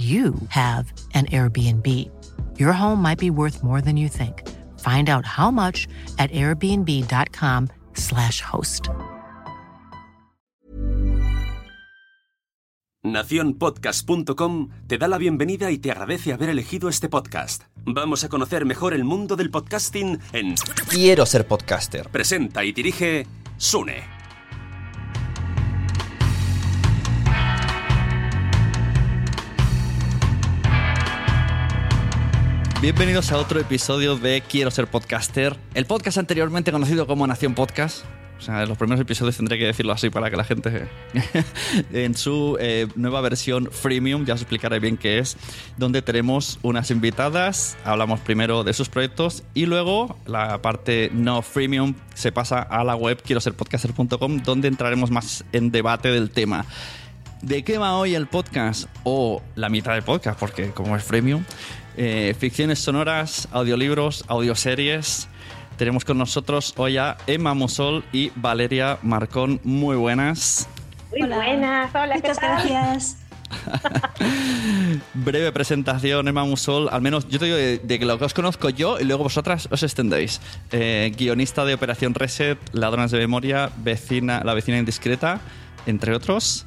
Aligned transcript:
you 0.00 0.34
have 0.48 0.92
an 1.14 1.26
Airbnb. 1.26 1.86
Your 2.58 2.72
home 2.72 3.02
might 3.02 3.18
be 3.18 3.30
worth 3.30 3.62
more 3.62 3.82
than 3.82 3.98
you 3.98 4.08
think. 4.08 4.42
Find 4.78 5.10
out 5.10 5.26
how 5.26 5.50
much 5.50 5.86
at 6.18 6.30
airbnb.com/slash 6.30 8.40
host. 8.42 8.88
Naciónpodcast.com 13.02 14.68
te 14.86 14.98
da 14.98 15.08
la 15.08 15.16
bienvenida 15.16 15.70
y 15.70 15.78
te 15.78 15.90
agradece 15.90 16.34
haber 16.34 16.50
elegido 16.50 16.90
este 16.90 17.08
podcast. 17.08 17.62
Vamos 17.84 18.24
a 18.24 18.28
conocer 18.28 18.66
mejor 18.66 18.92
el 18.92 19.04
mundo 19.04 19.36
del 19.36 19.50
podcasting 19.50 20.18
en 20.32 20.54
Quiero 20.88 21.24
ser 21.24 21.46
podcaster. 21.46 22.10
Presenta 22.10 22.62
y 22.62 22.72
dirige 22.72 23.26
Sune. 23.56 24.19
Bienvenidos 32.80 33.30
a 33.30 33.36
otro 33.36 33.60
episodio 33.60 34.16
de 34.16 34.40
Quiero 34.40 34.70
ser 34.70 34.86
podcaster, 34.86 35.54
el 35.74 35.84
podcast 35.84 36.16
anteriormente 36.16 36.72
conocido 36.72 37.06
como 37.06 37.26
Nación 37.26 37.54
Podcast. 37.54 38.06
O 38.38 38.40
sea, 38.40 38.62
en 38.62 38.70
los 38.70 38.78
primeros 38.78 38.98
episodios 39.02 39.36
tendré 39.36 39.58
que 39.58 39.66
decirlo 39.66 39.92
así 39.92 40.08
para 40.08 40.30
que 40.30 40.36
la 40.38 40.44
gente 40.44 40.88
en 41.92 42.14
su 42.14 42.56
eh, 42.58 42.88
nueva 42.94 43.20
versión 43.20 43.68
freemium, 43.70 44.24
ya 44.24 44.32
os 44.32 44.40
explicaré 44.40 44.80
bien 44.80 44.96
qué 44.96 45.18
es, 45.18 45.36
donde 45.76 46.00
tenemos 46.00 46.58
unas 46.62 46.90
invitadas, 46.90 47.76
hablamos 47.84 48.18
primero 48.20 48.64
de 48.64 48.72
sus 48.72 48.88
proyectos 48.88 49.42
y 49.52 49.66
luego 49.66 50.16
la 50.24 50.62
parte 50.62 51.10
no 51.12 51.42
freemium 51.42 51.96
se 52.14 52.32
pasa 52.32 52.62
a 52.62 52.82
la 52.82 52.96
web 52.96 53.22
quiero 53.22 53.42
ser 53.42 53.52
podcaster.com 53.52 54.38
donde 54.38 54.68
entraremos 54.68 55.10
más 55.10 55.44
en 55.52 55.70
debate 55.70 56.10
del 56.10 56.30
tema. 56.30 56.64
¿De 57.42 57.62
qué 57.62 57.78
va 57.78 57.96
hoy 57.96 58.14
el 58.14 58.26
podcast? 58.26 58.84
O 59.02 59.40
la 59.54 59.70
mitad 59.70 59.94
del 59.94 60.02
podcast, 60.02 60.38
porque 60.38 60.72
como 60.72 60.94
es 60.94 61.02
freemium, 61.02 61.42
eh, 61.96 62.34
ficciones 62.38 62.78
sonoras, 62.78 63.48
audiolibros, 63.52 64.24
audioseries. 64.28 65.28
Tenemos 65.76 66.04
con 66.04 66.18
nosotros 66.18 66.74
hoy 66.76 66.98
a 66.98 67.16
Emma 67.26 67.54
Musol 67.54 68.04
y 68.12 68.32
Valeria 68.36 68.98
Marcón. 69.02 69.60
Muy 69.64 69.96
buenas. 69.96 70.68
Muy 71.10 71.28
buenas, 71.28 71.94
hola, 71.94 72.14
Muchas 72.16 72.38
¿qué 72.38 72.46
tal? 72.46 72.68
gracias. 72.68 73.16
Breve 75.14 75.50
presentación, 75.52 76.28
Emma 76.28 76.44
Musol. 76.44 76.88
Al 76.90 77.00
menos 77.02 77.28
yo 77.28 77.38
te 77.38 77.46
digo 77.46 77.56
de, 77.56 77.78
de 77.78 77.98
que 77.98 78.04
lo 78.04 78.18
que 78.18 78.24
os 78.24 78.34
conozco 78.34 78.70
yo 78.70 79.00
y 79.00 79.04
luego 79.04 79.24
vosotras 79.24 79.68
os 79.70 79.82
extendéis. 79.82 80.40
Eh, 80.70 81.12
guionista 81.16 81.64
de 81.64 81.74
Operación 81.74 82.14
Reset, 82.14 82.58
Ladronas 82.72 83.10
de 83.10 83.18
Memoria, 83.18 83.70
vecina, 83.78 84.42
La 84.44 84.54
vecina 84.54 84.78
indiscreta, 84.78 85.40
entre 85.86 86.14
otros. 86.14 86.66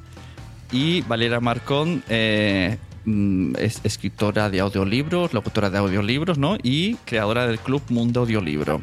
Y 0.71 1.01
Valeria 1.01 1.39
Marcón, 1.39 2.03
eh, 2.09 2.77
mm, 3.05 3.55
es 3.57 3.81
escritora 3.83 4.49
de 4.49 4.59
audiolibros, 4.59 5.33
locutora 5.33 5.69
de 5.69 5.77
audiolibros, 5.77 6.37
¿no? 6.37 6.57
Y 6.61 6.95
creadora 7.05 7.47
del 7.47 7.59
club 7.59 7.81
Mundo 7.89 8.21
Audiolibro. 8.21 8.81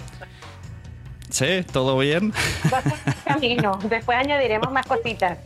¿Sí? 1.30 1.64
¿Todo 1.72 1.96
bien? 1.98 2.32
Camino. 3.24 3.78
Después 3.88 4.18
añadiremos 4.18 4.72
más 4.72 4.86
cositas. 4.86 5.38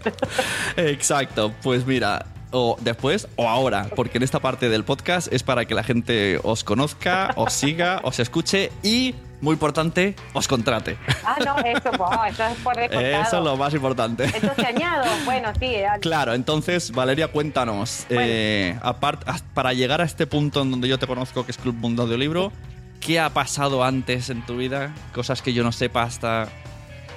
Exacto, 0.77 1.53
pues 1.63 1.87
mira, 1.87 2.27
o 2.55 2.77
después 2.81 3.29
o 3.37 3.49
ahora, 3.49 3.89
porque 3.95 4.19
en 4.19 4.25
esta 4.25 4.41
parte 4.41 4.69
del 4.69 4.85
podcast 4.85 5.31
es 5.33 5.43
para 5.43 5.67
que 5.67 5.75
la 5.75 5.83
gente 5.83 6.39
os 6.43 6.65
conozca, 6.65 7.33
os 7.37 7.53
siga, 7.53 8.01
os 8.05 8.21
escuche 8.21 8.71
y, 8.83 9.15
muy 9.45 9.53
importante, 9.53 10.17
os 10.33 10.49
contrate. 10.49 10.97
Ah, 11.25 11.37
no, 11.45 11.57
eso, 11.59 11.91
wow, 11.97 12.25
eso 12.29 12.45
es 12.45 12.57
por. 12.59 12.75
Eso 12.81 13.39
es 13.39 13.45
lo 13.45 13.57
más 13.57 13.73
importante. 13.75 14.25
Eso 14.25 14.51
se 14.57 14.67
añado. 14.67 15.05
Bueno, 15.25 15.51
sí. 15.61 15.67
eh, 15.67 15.87
Claro, 16.01 16.35
entonces, 16.35 16.91
Valeria, 16.91 17.29
cuéntanos. 17.29 18.07
Bueno. 18.09 18.23
eh, 18.27 18.79
apart- 18.83 19.23
as- 19.27 19.43
para 19.55 19.73
llegar 19.73 20.01
a 20.01 20.05
este 20.05 20.27
punto 20.27 20.63
en 20.63 20.71
donde 20.73 20.89
yo 20.89 20.99
te 20.99 21.07
conozco, 21.07 21.45
que 21.45 21.53
es 21.53 21.59
Club 21.59 21.77
Mundo 21.77 22.03
Audiolibro, 22.03 22.51
¿qué 23.01 23.21
ha 23.21 23.29
pasado 23.31 23.85
antes 23.85 24.31
en 24.31 24.45
tu 24.47 24.57
vida? 24.57 24.93
Cosas 25.15 25.43
que 25.43 25.53
yo 25.53 25.63
no 25.63 25.73
sepa 25.73 26.03
hasta 26.03 26.49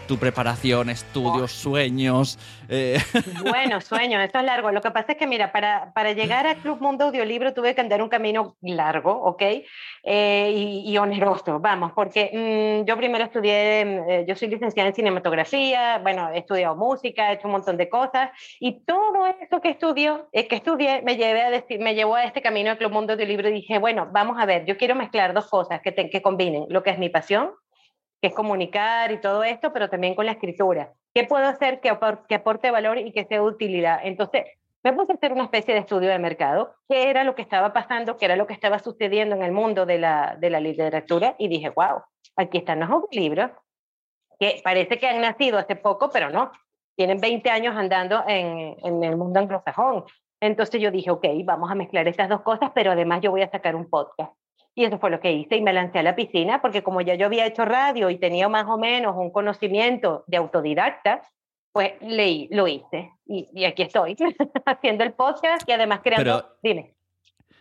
tu 0.07 0.17
preparación, 0.17 0.89
estudios, 0.89 1.51
sueños. 1.51 2.39
eh, 2.69 2.97
Bueno, 3.43 3.81
sueño, 3.81 4.19
esto 4.21 4.39
es 4.39 4.45
largo. 4.45 4.71
Lo 4.71 4.81
que 4.81 4.91
pasa 4.91 5.11
es 5.11 5.17
que, 5.17 5.27
mira, 5.27 5.51
para, 5.51 5.91
para 5.93 6.13
llegar 6.13 6.47
a 6.47 6.55
Club 6.55 6.79
Mundo 6.81 7.05
Audiolibro 7.05 7.53
tuve 7.53 7.75
que 7.75 7.81
andar 7.81 8.01
un 8.01 8.09
camino 8.09 8.55
largo, 8.61 9.11
¿ok? 9.11 9.41
Eh, 10.03 10.51
y, 10.55 10.89
y 10.91 10.97
oneroso, 10.97 11.59
vamos, 11.59 11.91
porque 11.93 12.81
mm, 12.81 12.87
yo 12.87 12.95
primero 12.95 13.25
estudié, 13.25 13.83
mm, 13.85 14.09
eh, 14.09 14.25
yo 14.27 14.35
soy 14.35 14.47
licenciada 14.47 14.87
en 14.89 14.95
cinematografía, 14.95 15.99
bueno, 15.99 16.29
he 16.31 16.39
estudiado 16.39 16.75
música, 16.75 17.29
he 17.31 17.35
hecho 17.35 17.47
un 17.47 17.51
montón 17.53 17.75
de 17.77 17.89
cosas, 17.89 18.29
y 18.59 18.79
todo 18.85 19.25
eso 19.41 19.59
que 19.61 19.69
estudió, 19.69 20.29
eh, 20.31 20.47
que 20.47 20.55
estudié 20.55 21.01
me, 21.01 21.17
llevé 21.17 21.41
a 21.41 21.49
decir, 21.51 21.79
me 21.79 21.93
llevó 21.95 22.15
a 22.15 22.23
este 22.23 22.41
camino 22.41 22.69
de 22.71 22.77
Club 22.77 22.91
Mundo 22.93 23.13
Audiolibro 23.13 23.49
y 23.49 23.53
dije, 23.53 23.79
bueno, 23.79 24.07
vamos 24.11 24.37
a 24.39 24.45
ver, 24.45 24.65
yo 24.65 24.77
quiero 24.77 24.95
mezclar 24.95 25.33
dos 25.33 25.47
cosas 25.47 25.81
que, 25.81 25.91
te- 25.91 26.09
que 26.09 26.21
combinen, 26.21 26.65
lo 26.69 26.83
que 26.83 26.91
es 26.91 26.97
mi 26.99 27.09
pasión, 27.09 27.51
que 28.21 28.29
es 28.29 28.33
comunicar 28.33 29.11
y 29.11 29.21
todo 29.21 29.43
esto, 29.43 29.71
pero 29.73 29.89
también 29.89 30.15
con 30.15 30.25
la 30.25 30.33
escritura. 30.33 30.93
¿Qué 31.13 31.23
puedo 31.23 31.45
hacer 31.45 31.79
que, 31.79 31.91
apor- 31.91 32.25
que 32.27 32.35
aporte 32.35 32.71
valor 32.71 32.97
y 32.97 33.11
que 33.11 33.25
sea 33.25 33.41
utilidad? 33.41 33.99
Entonces, 34.03 34.45
me 34.83 34.93
puse 34.93 35.11
a 35.11 35.15
hacer 35.15 35.33
una 35.33 35.43
especie 35.43 35.73
de 35.73 35.81
estudio 35.81 36.09
de 36.09 36.19
mercado, 36.19 36.75
qué 36.87 37.09
era 37.09 37.23
lo 37.23 37.35
que 37.35 37.41
estaba 37.41 37.73
pasando, 37.73 38.17
qué 38.17 38.25
era 38.25 38.35
lo 38.35 38.47
que 38.47 38.53
estaba 38.53 38.79
sucediendo 38.79 39.35
en 39.35 39.43
el 39.43 39.51
mundo 39.51 39.85
de 39.85 39.99
la, 39.99 40.37
de 40.39 40.49
la 40.49 40.59
literatura, 40.59 41.35
y 41.37 41.47
dije, 41.47 41.69
wow, 41.69 42.03
aquí 42.35 42.59
están 42.59 42.79
los 42.79 43.03
libros 43.11 43.51
que 44.39 44.61
parece 44.63 44.99
que 44.99 45.07
han 45.07 45.21
nacido 45.21 45.57
hace 45.57 45.75
poco, 45.75 46.09
pero 46.11 46.29
no, 46.29 46.51
tienen 46.95 47.19
20 47.19 47.49
años 47.49 47.75
andando 47.75 48.23
en, 48.27 48.75
en 48.83 49.03
el 49.03 49.17
mundo 49.17 49.39
anglosajón. 49.39 50.05
Entonces 50.39 50.79
yo 50.79 50.91
dije, 50.91 51.09
ok, 51.09 51.25
vamos 51.43 51.71
a 51.71 51.75
mezclar 51.75 52.07
estas 52.07 52.29
dos 52.29 52.41
cosas, 52.41 52.71
pero 52.73 52.91
además 52.91 53.21
yo 53.21 53.31
voy 53.31 53.41
a 53.41 53.49
sacar 53.49 53.75
un 53.75 53.89
podcast. 53.89 54.31
Y 54.77 54.85
eso 54.85 54.99
fue 54.99 55.09
lo 55.09 55.19
que 55.19 55.31
hice 55.31 55.55
y 55.55 55.61
me 55.61 55.73
lancé 55.73 55.97
a 55.97 56.03
la 56.03 56.15
piscina 56.15 56.61
porque 56.61 56.83
como 56.83 57.01
ya 57.01 57.15
yo 57.15 57.25
había 57.25 57.47
hecho 57.47 57.65
radio 57.65 58.11
y 58.11 58.19
tenía 58.19 58.47
más 58.47 58.67
o 58.67 58.77
menos 58.77 59.15
un 59.17 59.31
conocimiento 59.31 60.23
de 60.27 60.37
autodidacta, 60.37 61.23
pues 61.71 61.93
leí, 61.99 62.47
lo 62.51 62.67
hice. 62.67 63.09
Y, 63.25 63.65
aquí 63.65 63.81
estoy 63.81 64.15
haciendo 64.67 65.03
el 65.03 65.13
podcast 65.13 65.67
y 65.67 65.71
además 65.71 66.01
creando... 66.03 66.57
Dime. 66.61 66.93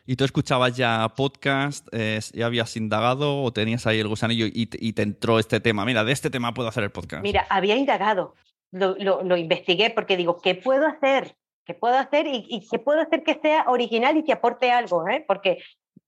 ¿Y 0.04 0.16
tú 0.16 0.24
escuchabas 0.24 0.76
ya 0.76 1.10
podcast? 1.16 1.88
Eh, 1.90 2.20
¿Ya 2.34 2.44
habías 2.44 2.76
indagado 2.76 3.42
o 3.42 3.50
tenías 3.50 3.86
ahí 3.86 3.98
el 3.98 4.08
gusanillo 4.08 4.44
y, 4.52 4.66
te 4.66 5.02
entró 5.02 5.38
este 5.38 5.58
tema? 5.58 5.86
Mira, 5.86 6.04
de 6.04 6.12
este 6.12 6.28
tema 6.28 6.52
puedo 6.52 6.68
hacer 6.68 6.84
el 6.84 6.90
podcast. 6.90 7.22
Mira, 7.22 7.46
había 7.48 7.76
indagado, 7.76 8.34
lo, 8.72 8.94
lo, 8.98 9.36
investigué 9.38 9.88
porque 9.88 10.18
digo, 10.18 10.36
¿qué 10.42 10.54
puedo 10.54 10.86
hacer? 10.86 11.34
¿Qué 11.64 11.72
puedo 11.72 11.96
hacer 11.96 12.26
y, 12.26 12.44
y, 12.46 12.68
qué 12.68 12.78
puedo 12.78 13.00
hacer 13.00 13.22
que 13.22 13.40
sea 13.40 13.64
original 13.68 14.18
y 14.18 14.22
que 14.22 14.34
aporte 14.34 14.70
algo? 14.70 15.08
¿eh? 15.08 15.24
Porque 15.26 15.62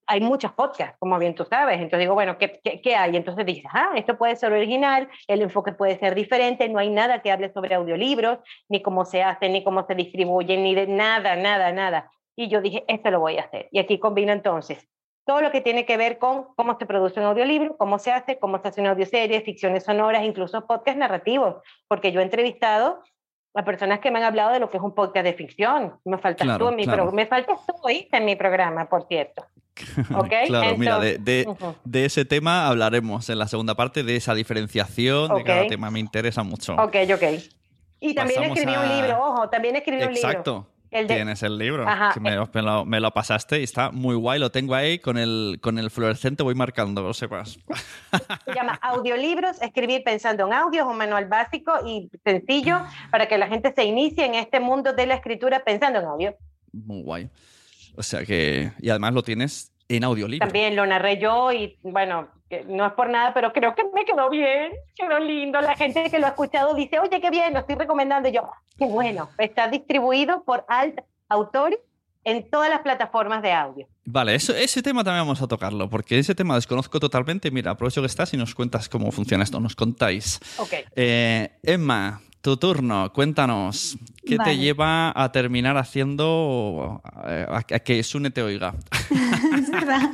hay 0.09 0.21
muchos 0.21 0.51
podcasts, 0.53 0.97
como 0.97 1.19
bien 1.19 1.35
tú 1.35 1.45
sabes. 1.45 1.75
Entonces 1.75 1.99
digo, 1.99 2.15
bueno, 2.15 2.39
¿qué, 2.39 2.59
qué, 2.83 2.95
hay? 2.95 3.15
Entonces 3.15 3.45
dices, 3.45 3.65
ah, 3.71 3.91
esto 3.95 4.17
puede 4.17 4.35
ser 4.35 4.51
original, 4.51 5.07
el 5.27 5.43
enfoque 5.43 5.71
puede 5.71 5.99
ser 5.99 6.15
diferente, 6.15 6.67
no 6.67 6.79
hay 6.79 6.89
nada 6.89 7.21
que 7.21 7.31
hable 7.31 7.53
sobre 7.53 7.75
audiolibros, 7.75 8.39
ni 8.69 8.81
cómo 8.81 9.05
se 9.05 9.21
hace, 9.21 9.49
ni 9.49 9.63
cómo 9.63 9.85
se 9.85 9.93
distribuyen, 9.93 10.63
ni 10.63 10.73
de 10.73 10.87
nada, 10.87 11.35
nada, 11.35 11.71
nada. 11.71 12.11
Y 12.35 12.47
yo 12.47 12.59
dije, 12.59 12.85
esto 12.87 13.11
lo 13.11 13.19
voy 13.19 13.37
a 13.37 13.43
hacer. 13.43 13.69
Y 13.71 13.77
aquí 13.77 13.99
combino 13.99 14.33
entonces 14.33 14.89
todo 15.25 15.41
lo 15.41 15.51
que 15.51 15.61
tiene 15.61 15.85
que 15.85 15.95
ver 15.95 16.17
con 16.17 16.55
cómo 16.55 16.75
se 16.79 16.87
produce 16.87 17.19
un 17.19 17.27
audiolibro, 17.27 17.77
cómo 17.77 17.99
se 17.99 18.11
hace, 18.11 18.39
cómo 18.39 18.59
se 18.59 18.69
hace 18.69 18.81
una 18.81 18.89
audioserie, 18.91 19.41
ficciones 19.41 19.83
sonoras, 19.83 20.23
incluso 20.23 20.65
podcast 20.65 20.97
narrativos, 20.97 21.57
porque 21.87 22.11
yo 22.11 22.19
he 22.19 22.23
entrevistado 22.23 23.03
a 23.53 23.63
personas 23.63 23.99
que 23.99 24.09
me 24.09 24.17
han 24.17 24.25
hablado 24.25 24.53
de 24.53 24.59
lo 24.59 24.71
que 24.71 24.77
es 24.77 24.83
un 24.83 24.95
podcast 24.95 25.23
de 25.23 25.33
ficción. 25.33 25.99
Me 26.03 26.17
faltas 26.17 26.57
tú 26.57 26.69
en 26.69 26.75
mi 26.75 26.87
me 27.13 27.27
faltas 27.27 27.59
tú 27.67 27.75
en 27.87 28.25
mi 28.25 28.35
programa, 28.35 28.89
por 28.89 29.07
cierto. 29.07 29.45
¿Okay? 30.15 30.47
claro, 30.47 30.77
mira, 30.77 30.99
de, 30.99 31.17
de, 31.83 32.05
ese 32.05 32.25
tema 32.25 32.67
hablaremos 32.67 33.29
en 33.29 33.39
la 33.39 33.47
segunda 33.47 33.75
parte, 33.75 34.03
de 34.03 34.15
esa 34.15 34.33
diferenciación, 34.33 35.35
de 35.35 35.43
cada 35.43 35.67
tema 35.67 35.91
me 35.91 35.99
interesa 35.99 36.43
mucho. 36.43 36.75
Ok, 36.75 36.95
ok. 37.13 37.23
Y 37.99 38.13
también 38.13 38.43
escribí 38.43 38.73
un 38.75 38.89
libro, 38.89 39.19
ojo, 39.19 39.49
también 39.49 39.75
escribí 39.75 40.03
un 40.03 40.13
libro. 40.13 40.29
Exacto. 40.29 40.67
Tienes 40.89 41.43
el 41.43 41.59
libro, 41.59 41.85
que 42.13 42.19
me, 42.19 42.99
lo, 42.99 43.11
pasaste 43.11 43.59
y 43.59 43.63
está 43.63 43.91
muy 43.91 44.15
guay, 44.15 44.39
lo 44.39 44.51
tengo 44.51 44.73
ahí 44.73 44.97
con 44.97 45.19
el, 45.19 45.59
con 45.61 45.77
el 45.77 45.91
fluorescente, 45.91 46.41
voy 46.41 46.55
marcando, 46.55 47.03
lo 47.03 47.13
sepas. 47.13 47.59
Se 48.45 48.55
llama 48.55 48.73
Audiolibros, 48.81 49.61
escribir 49.61 50.03
pensando 50.03 50.47
en 50.47 50.53
audio, 50.53 50.81
es 50.81 50.87
un 50.87 50.97
manual 50.97 51.25
básico 51.25 51.73
y 51.85 52.09
sencillo 52.23 52.81
para 53.11 53.27
que 53.27 53.37
la 53.37 53.47
gente 53.47 53.71
se 53.71 53.83
inicie 53.83 54.25
en 54.25 54.33
este 54.33 54.59
mundo 54.59 54.93
de 54.93 55.05
la 55.05 55.13
escritura 55.13 55.63
pensando 55.63 55.99
en 55.99 56.05
audio. 56.05 56.35
Muy 56.71 57.03
guay. 57.03 57.29
O 57.99 58.03
sea 58.03 58.23
que, 58.23 58.71
y 58.79 58.89
además 58.89 59.13
lo 59.13 59.23
tienes 59.23 59.73
en 59.89 60.05
audiolibro. 60.05 60.47
También 60.47 60.73
lo 60.73 60.85
narré 60.85 61.19
yo 61.19 61.51
y 61.51 61.77
bueno, 61.83 62.29
no 62.67 62.85
es 62.85 62.93
por 62.93 63.09
nada, 63.09 63.33
pero 63.33 63.51
creo 63.51 63.75
que 63.75 63.83
me 63.93 64.05
quedó 64.05 64.29
bien, 64.29 64.71
quedó 64.95 65.19
lindo. 65.19 65.59
La 65.59 65.75
gente 65.75 66.09
que 66.09 66.17
lo 66.17 66.27
ha 66.27 66.29
escuchado 66.29 66.73
dice, 66.75 66.97
oye, 66.99 67.19
qué 67.19 67.29
bien, 67.29 67.53
lo 67.53 67.59
estoy 67.59 67.75
recomendando. 67.75 68.29
Y 68.29 68.31
yo, 68.31 68.49
qué 68.77 68.85
bueno, 68.85 69.29
está 69.37 69.67
distribuido 69.67 70.43
por 70.45 70.63
Alt 70.69 71.01
Autores 71.27 71.79
en 72.23 72.49
todas 72.49 72.69
las 72.69 72.79
plataformas 72.83 73.41
de 73.41 73.51
audio. 73.51 73.85
Vale, 74.05 74.33
eso, 74.33 74.55
ese 74.55 74.81
tema 74.81 75.03
también 75.03 75.25
vamos 75.25 75.41
a 75.41 75.47
tocarlo, 75.47 75.89
porque 75.89 76.19
ese 76.19 76.33
tema 76.33 76.55
desconozco 76.55 77.01
totalmente. 77.01 77.51
Mira, 77.51 77.71
aprovecho 77.71 77.99
que 77.99 78.07
estás 78.07 78.33
y 78.33 78.37
nos 78.37 78.55
cuentas 78.55 78.87
cómo 78.87 79.11
funciona 79.11 79.43
esto, 79.43 79.59
nos 79.59 79.75
contáis. 79.75 80.39
Ok. 80.57 80.73
Eh, 80.95 81.49
Emma, 81.63 82.21
tu 82.41 82.57
turno, 82.57 83.11
cuéntanos, 83.11 83.97
¿qué 84.25 84.37
te 84.37 84.57
lleva 84.57 85.11
a 85.15 85.31
terminar 85.31 85.77
haciendo 85.77 87.01
eh, 87.25 87.45
a, 87.49 87.63
que 87.63 88.01
Sune 88.03 88.31
te 88.31 88.41
oiga? 88.41 88.73
es 89.57 89.69
verdad. 89.69 90.11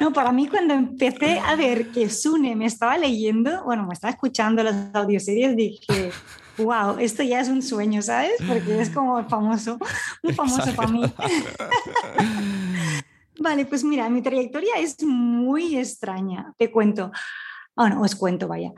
No, 0.00 0.12
para 0.12 0.32
mí 0.32 0.46
cuando 0.46 0.74
empecé 0.74 1.40
a 1.40 1.56
ver 1.56 1.90
que 1.90 2.08
Sune 2.08 2.54
me 2.54 2.66
estaba 2.66 2.96
leyendo, 2.96 3.64
bueno, 3.64 3.86
me 3.86 3.94
estaba 3.94 4.12
escuchando 4.12 4.62
las 4.62 4.94
audioseries, 4.94 5.56
dije, 5.56 6.12
wow, 6.58 6.98
esto 6.98 7.22
ya 7.22 7.40
es 7.40 7.48
un 7.48 7.62
sueño, 7.62 8.00
¿sabes? 8.00 8.32
Porque 8.46 8.80
es 8.80 8.90
como 8.90 9.22
famoso, 9.28 9.78
muy 10.22 10.32
famoso 10.34 10.72
para 10.74 10.88
mí. 10.88 11.02
vale, 13.40 13.66
pues 13.66 13.82
mira, 13.82 14.08
mi 14.08 14.22
trayectoria 14.22 14.74
es 14.78 15.02
muy 15.02 15.76
extraña, 15.76 16.54
te 16.56 16.70
cuento. 16.70 17.10
Bueno, 17.78 18.00
os 18.00 18.16
cuento, 18.16 18.48
vaya. 18.48 18.72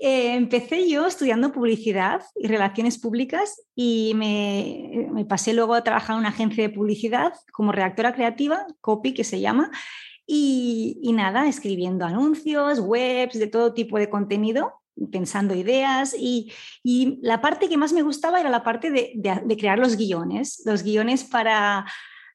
Eh, 0.00 0.36
empecé 0.36 0.88
yo 0.88 1.08
estudiando 1.08 1.50
publicidad 1.50 2.22
y 2.36 2.46
relaciones 2.46 2.98
públicas 2.98 3.60
y 3.74 4.12
me, 4.14 5.08
me, 5.10 5.24
pasé 5.24 5.54
luego 5.54 5.74
a 5.74 5.82
trabajar 5.82 6.14
en 6.14 6.20
una 6.20 6.28
agencia 6.28 6.62
de 6.62 6.72
publicidad 6.72 7.32
como 7.52 7.72
redactora 7.72 8.14
creativa, 8.14 8.64
Copy, 8.80 9.12
que 9.12 9.24
se 9.24 9.40
llama, 9.40 9.72
y, 10.24 11.00
y 11.02 11.12
nada, 11.14 11.48
escribiendo 11.48 12.04
anuncios, 12.04 12.78
webs, 12.78 13.40
de 13.40 13.48
todo 13.48 13.74
tipo 13.74 13.98
de 13.98 14.08
contenido 14.08 14.80
pensando 15.10 15.56
ideas 15.56 16.14
y, 16.16 16.52
y, 16.84 17.18
la 17.22 17.40
parte 17.40 17.68
que 17.68 17.76
más 17.76 17.92
me 17.92 18.02
gustaba 18.02 18.38
era 18.38 18.50
la 18.50 18.62
parte 18.62 18.92
de, 18.92 19.10
de, 19.16 19.42
de 19.44 19.56
crear 19.56 19.80
los 19.80 19.96
guiones, 19.96 20.62
los 20.64 20.84
guiones 20.84 21.24
para 21.24 21.84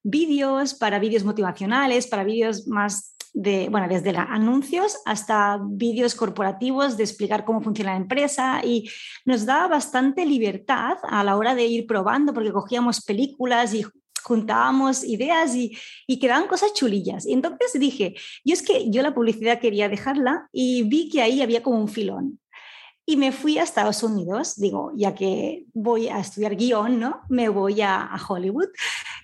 vídeos, 0.03 0.73
para 0.73 0.99
vídeos 0.99 1.23
motivacionales, 1.23 2.07
para 2.07 2.25
vídeos 2.25 2.67
más 2.67 3.15
de, 3.33 3.69
bueno, 3.69 3.87
desde 3.87 4.15
anuncios 4.17 4.97
hasta 5.05 5.59
vídeos 5.63 6.15
corporativos 6.15 6.97
de 6.97 7.03
explicar 7.03 7.45
cómo 7.45 7.61
funciona 7.61 7.91
la 7.91 7.97
empresa 7.97 8.61
y 8.63 8.89
nos 9.25 9.45
daba 9.45 9.67
bastante 9.67 10.25
libertad 10.25 10.97
a 11.03 11.23
la 11.23 11.37
hora 11.37 11.55
de 11.55 11.65
ir 11.65 11.87
probando 11.87 12.33
porque 12.33 12.51
cogíamos 12.51 13.01
películas 13.01 13.73
y 13.73 13.85
juntábamos 14.23 15.03
ideas 15.03 15.55
y, 15.55 15.77
y 16.07 16.19
quedaban 16.19 16.47
cosas 16.47 16.73
chulillas. 16.73 17.25
Y 17.25 17.33
entonces 17.33 17.79
dije, 17.79 18.15
yo 18.43 18.53
es 18.53 18.61
que 18.61 18.89
yo 18.89 19.01
la 19.01 19.13
publicidad 19.13 19.59
quería 19.59 19.89
dejarla 19.89 20.49
y 20.51 20.83
vi 20.83 21.09
que 21.09 21.21
ahí 21.21 21.41
había 21.41 21.63
como 21.63 21.79
un 21.79 21.87
filón. 21.87 22.39
Y 23.05 23.17
me 23.17 23.31
fui 23.31 23.57
a 23.57 23.63
Estados 23.63 24.03
Unidos, 24.03 24.55
digo, 24.57 24.91
ya 24.95 25.15
que 25.15 25.65
voy 25.73 26.09
a 26.09 26.19
estudiar 26.19 26.55
guion, 26.55 26.99
¿no? 26.99 27.21
Me 27.27 27.49
voy 27.49 27.81
a, 27.81 28.07
Hollywood, 28.27 28.67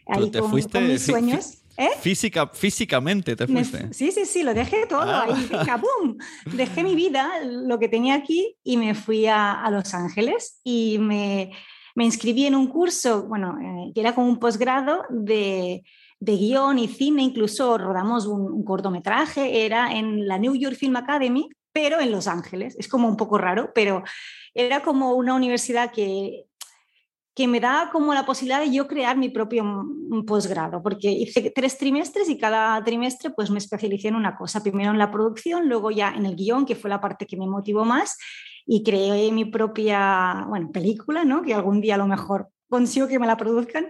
ahí 0.08 0.32
te 0.32 0.42
fuiste, 0.42 0.80
con 0.80 0.88
mis 0.88 1.06
sueños. 1.06 1.65
¿Eh? 1.78 1.90
Física, 2.00 2.48
físicamente 2.48 3.36
te 3.36 3.48
fuiste. 3.48 3.94
sí, 3.94 4.12
sí, 4.12 4.26
sí, 4.26 4.44
lo 4.44 4.54
dejé 4.54 4.86
todo 4.88 5.02
ah. 5.02 5.26
ahí. 5.28 6.16
Dejé 6.46 6.84
mi 6.84 6.96
vida, 6.96 7.30
lo 7.44 7.80
que 7.80 7.90
tenía 7.90 8.16
aquí, 8.16 8.56
y 8.64 8.78
me 8.78 8.96
fui 8.96 9.28
a, 9.28 9.68
Los 9.72 9.94
Ángeles 9.94 10.60
y 10.64 10.98
me, 11.00 11.52
me, 11.96 12.06
inscribí 12.06 12.46
en 12.46 12.56
un 12.56 12.68
curso, 12.68 13.24
bueno, 13.24 13.58
eh, 13.62 13.92
que 13.94 14.02
era 14.02 14.16
como 14.16 14.28
un 14.28 14.40
posgrado 14.40 15.04
de, 15.10 15.84
de, 16.20 16.38
guion 16.38 16.80
y 16.80 16.88
cine, 16.88 17.24
incluso 17.24 17.78
rodamos 17.78 18.26
un, 18.26 18.52
un 18.52 18.64
cortometraje, 18.64 19.66
era 19.66 19.92
en 19.92 20.28
la 20.28 20.38
New 20.38 20.56
York 20.56 20.76
Film 20.76 20.96
Academy, 20.96 21.50
pero 21.74 22.00
en 22.00 22.12
Los 22.12 22.28
Ángeles. 22.28 22.76
Es 22.80 22.88
como 22.88 23.10
un 23.10 23.18
poco 23.18 23.38
raro, 23.38 23.72
pero 23.76 24.04
era 24.54 24.82
como 24.82 25.14
una 25.14 25.34
universidad 25.34 25.92
que 25.92 26.46
que 27.36 27.50
me 27.50 27.60
da 27.60 27.90
como 27.92 28.14
la 28.14 28.26
posibilidad 28.26 28.62
de 28.62 28.72
yo 28.72 28.88
crear 28.88 29.18
mi 29.18 29.28
propio 29.28 29.86
posgrado, 30.26 30.82
porque 30.82 31.12
hice 31.12 31.52
tres 31.54 31.78
trimestres 31.78 32.30
y 32.30 32.38
cada 32.38 32.82
trimestre 32.84 33.30
pues 33.30 33.52
me 33.52 33.58
especialicé 33.58 34.08
en 34.08 34.16
una 34.16 34.38
cosa, 34.38 34.64
primero 34.64 34.92
en 34.92 34.98
la 34.98 35.12
producción, 35.12 35.68
luego 35.68 35.92
ya 35.92 36.14
en 36.16 36.26
el 36.26 36.38
guion, 36.38 36.66
que 36.66 36.76
fue 36.76 36.90
la 36.90 37.02
parte 37.02 37.28
que 37.28 37.36
me 37.36 37.46
motivó 37.46 37.84
más, 37.84 38.18
y 38.66 38.84
creé 38.84 39.32
mi 39.34 39.44
propia, 39.46 40.46
bueno, 40.48 40.72
película, 40.72 41.26
¿no? 41.26 41.42
Que 41.42 41.54
algún 41.54 41.82
día 41.82 41.96
a 41.96 42.00
lo 42.00 42.08
mejor 42.08 42.50
consigo 42.70 43.08
que 43.08 43.20
me 43.20 43.28
la 43.28 43.36
produzcan, 43.36 43.88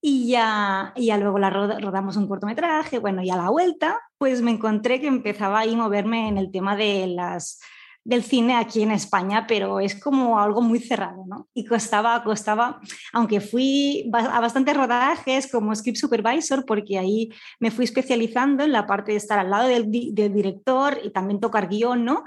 y 0.00 0.26
ya, 0.28 0.92
y 0.96 1.06
ya 1.06 1.16
luego 1.16 1.38
la 1.38 1.50
rodamos 1.50 2.16
un 2.16 2.26
cortometraje, 2.26 2.98
bueno, 2.98 3.22
y 3.22 3.30
a 3.30 3.36
la 3.36 3.50
vuelta, 3.50 4.00
pues 4.18 4.42
me 4.42 4.50
encontré 4.50 5.00
que 5.00 5.06
empezaba 5.06 5.60
a 5.62 5.66
moverme 5.66 6.28
en 6.28 6.38
el 6.38 6.50
tema 6.50 6.74
de 6.74 7.06
las 7.06 7.60
del 8.04 8.22
cine 8.22 8.54
aquí 8.56 8.82
en 8.82 8.90
España, 8.90 9.46
pero 9.48 9.80
es 9.80 9.98
como 9.98 10.38
algo 10.38 10.60
muy 10.60 10.78
cerrado, 10.78 11.24
¿no? 11.26 11.48
Y 11.54 11.64
costaba, 11.64 12.22
costaba, 12.22 12.80
aunque 13.12 13.40
fui 13.40 14.10
a 14.12 14.40
bastantes 14.40 14.76
rodajes 14.76 15.50
como 15.50 15.74
script 15.74 15.96
supervisor, 15.96 16.66
porque 16.66 16.98
ahí 16.98 17.30
me 17.58 17.70
fui 17.70 17.86
especializando 17.86 18.62
en 18.62 18.72
la 18.72 18.86
parte 18.86 19.12
de 19.12 19.18
estar 19.18 19.38
al 19.38 19.50
lado 19.50 19.68
del, 19.68 19.90
director 19.90 20.98
y 21.02 21.10
también 21.10 21.40
tocar 21.40 21.68
guion, 21.68 22.04
¿no? 22.04 22.24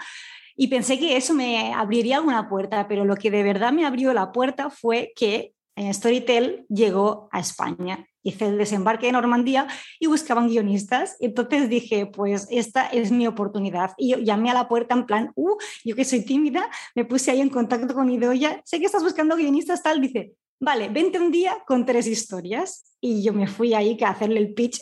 Y 0.56 0.68
pensé 0.68 0.98
que 0.98 1.16
eso 1.16 1.36
me 1.36 1.74
abriría 1.76 2.18
alguna 2.18 2.50
puerta, 2.50 2.88
pero 2.88 3.06
lo 3.06 3.16
que 3.16 3.30
de 3.30 3.44
verdad 3.44 3.72
me 3.72 3.86
abrió 3.86 4.12
la 4.14 4.32
puerta 4.32 4.72
fue 4.72 5.14
que 5.16 5.54
eh, 5.78 5.94
Storytel 5.94 6.66
llegó 6.68 7.30
a 7.32 7.40
España 7.40 8.06
hice 8.28 8.48
el 8.48 8.58
desembarque 8.58 9.08
en 9.08 9.14
Normandía 9.14 9.68
y 10.00 10.08
buscaban 10.08 10.50
guionistas. 10.50 11.16
Entonces 11.20 11.70
dije, 11.70 12.06
pues 12.08 12.48
esta 12.52 12.88
es 12.88 13.12
mi 13.12 13.26
oportunidad. 13.26 13.92
Y 13.98 14.10
yo 14.12 14.18
llamé 14.18 14.52
a 14.52 14.54
la 14.54 14.68
puerta 14.68 14.96
en 14.96 15.06
plan, 15.06 15.32
uh, 15.36 15.56
yo 15.86 15.96
que 15.96 16.04
soy 16.04 16.26
tímida, 16.26 16.70
me 16.94 17.06
puse 17.06 17.32
ahí 17.32 17.40
en 17.40 17.50
contacto 17.50 17.94
con 17.94 18.10
Idoya, 18.10 18.62
sé 18.66 18.80
que 18.80 18.86
estás 18.86 19.04
buscando 19.04 19.36
guionistas, 19.38 19.82
tal, 19.82 20.02
dice, 20.02 20.34
vale, 20.60 20.90
vente 20.90 21.20
un 21.20 21.32
día 21.32 21.58
con 21.66 21.86
tres 21.86 22.06
historias. 22.08 22.84
Y 23.00 23.24
yo 23.24 23.32
me 23.32 23.48
fui 23.48 23.74
ahí 23.74 23.98
a 24.04 24.10
hacerle 24.10 24.40
el 24.40 24.54
pitch 24.54 24.82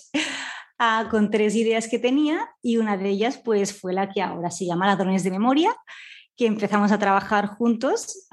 con 1.10 1.30
tres 1.30 1.56
ideas 1.56 1.88
que 1.88 2.00
tenía 2.00 2.50
y 2.62 2.78
una 2.78 2.98
de 2.98 3.10
ellas 3.10 3.40
pues 3.44 3.80
fue 3.80 3.94
la 3.94 4.10
que 4.10 4.22
ahora 4.22 4.52
se 4.52 4.66
llama 4.66 4.88
Ladrones 4.88 5.24
de 5.24 5.32
Memoria 5.32 5.74
que 6.38 6.48
empezamos 6.48 6.92
a 6.92 7.00
trabajar 7.00 7.48
juntos 7.48 8.28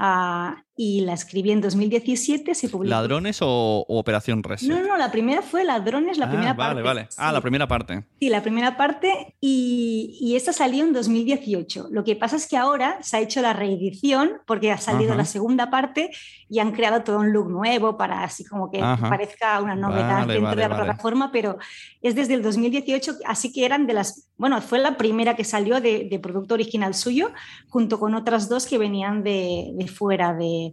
y 0.76 1.02
la 1.02 1.12
escribí 1.12 1.50
en 1.50 1.60
2017. 1.60 2.54
Se 2.54 2.68
publicó. 2.68 2.90
¿Ladrones 2.90 3.38
o, 3.42 3.84
Operación 3.88 4.42
Reset? 4.42 4.68
No, 4.68 4.82
no, 4.82 4.96
la 4.96 5.10
primera 5.10 5.42
fue 5.42 5.64
Ladrones, 5.64 6.18
la 6.18 6.26
ah, 6.26 6.30
primera 6.30 6.56
parte. 6.56 6.82
Vale, 6.82 6.82
vale. 6.82 7.08
Ah, 7.16 7.32
la 7.32 7.40
primera 7.40 7.68
parte. 7.68 8.04
Sí, 8.18 8.28
la 8.28 8.42
primera 8.42 8.76
parte 8.76 9.36
y, 9.40 10.16
y, 10.20 10.36
esta 10.36 10.52
salió 10.52 10.84
en 10.84 10.92
2018. 10.92 11.88
Lo 11.90 12.04
que 12.04 12.16
pasa 12.16 12.36
es 12.36 12.46
que 12.46 12.56
ahora 12.56 12.98
se 13.02 13.16
ha 13.16 13.20
hecho 13.20 13.42
la 13.42 13.52
reedición 13.52 14.40
porque 14.46 14.72
ha 14.72 14.78
salido 14.78 15.14
la 15.14 15.24
segunda 15.24 15.70
parte 15.70 16.10
y 16.48 16.58
han 16.58 16.72
creado 16.72 17.02
todo 17.02 17.18
un 17.18 17.32
look 17.32 17.50
nuevo 17.50 17.96
para 17.96 18.22
así 18.24 18.44
como 18.44 18.70
que 18.70 18.78
parezca 18.78 19.60
una 19.60 19.74
novedad 19.74 20.26
dentro 20.26 20.54
de 20.54 20.68
la 20.68 20.76
plataforma, 20.76 21.32
pero 21.32 21.58
es 22.00 22.14
desde 22.14 22.34
el 22.34 22.42
2018, 22.42 23.18
así 23.26 23.52
que 23.52 23.64
eran 23.64 23.86
de 23.86 23.94
las, 23.94 24.28
bueno, 24.36 24.60
fue 24.60 24.78
la 24.78 24.96
primera 24.96 25.36
que 25.36 25.44
salió 25.44 25.80
de, 25.80 26.08
de 26.10 26.18
producto 26.18 26.54
original 26.54 26.94
suyo, 26.94 27.30
junto 27.68 27.98
con 27.98 28.14
otras 28.14 28.48
dos 28.48 28.66
que 28.66 28.78
venían 28.78 29.22
de, 29.22 29.70
de 29.74 29.88
fuera 29.88 30.34
de 30.34 30.71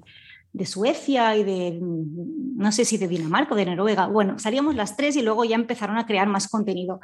de, 0.53 0.65
Suecia 0.65 1.35
y 1.35 1.43
de, 1.43 1.79
no 1.81 2.71
sé 2.71 2.85
si 2.85 2.97
de 2.97 3.07
Dinamarca 3.07 3.53
o 3.53 3.57
de 3.57 3.65
Noruega. 3.65 4.07
Bueno, 4.07 4.39
salíamos 4.39 4.75
las 4.75 4.97
tres 4.97 5.15
y 5.15 5.21
luego 5.21 5.45
ya 5.45 5.55
empezaron 5.55 5.97
a 5.97 6.05
crear 6.05 6.27
más 6.27 6.47
contenido. 6.47 6.99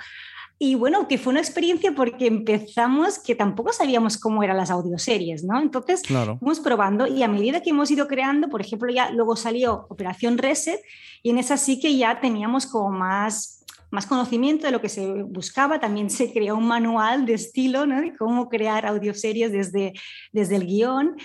Y 0.58 0.76
bueno, 0.76 1.08
que 1.10 1.18
fue 1.18 1.32
una 1.32 1.42
experiencia 1.42 1.94
porque 1.94 2.28
empezamos 2.28 3.20
que 3.20 3.36
tampoco 3.36 3.74
sabíamos 3.74 4.18
cómo 4.18 4.42
eran 4.42 4.56
las 4.56 4.72
audioseries, 4.72 5.44
¿no? 5.44 5.62
Entonces, 5.62 6.02
claro. 6.02 6.38
fuimos 6.40 6.62
probando 6.62 7.08
y 7.08 7.24
a 7.24 7.28
medida 7.28 7.62
que 7.62 7.72
hemos 7.72 7.92
ido 7.92 8.08
creando, 8.08 8.48
por 8.48 8.62
ejemplo, 8.62 8.90
ya 8.92 9.12
luego 9.12 9.36
salió 9.36 9.86
Operación 9.90 10.38
Reset 10.38 10.80
y 11.24 11.32
en 11.32 11.40
esa 11.40 11.58
sí 11.58 11.78
que 11.80 11.98
ya 11.98 12.22
teníamos 12.22 12.68
como 12.68 12.90
más, 12.90 13.66
más 13.92 14.06
conocimiento 14.06 14.66
de 14.66 14.72
lo 14.72 14.80
que 14.80 14.88
se 14.88 15.24
buscaba. 15.24 15.82
También 15.82 16.10
se 16.10 16.32
creó 16.32 16.56
un 16.56 16.68
manual 16.68 17.26
de 17.26 17.34
estilo, 17.34 17.86
¿no? 17.86 18.00
De 18.00 18.16
cómo 18.16 18.48
crear 18.48 18.86
audioseries 18.86 19.52
desde, 19.52 19.92
desde 20.32 20.56
el 20.56 20.68
guion. 20.68 21.18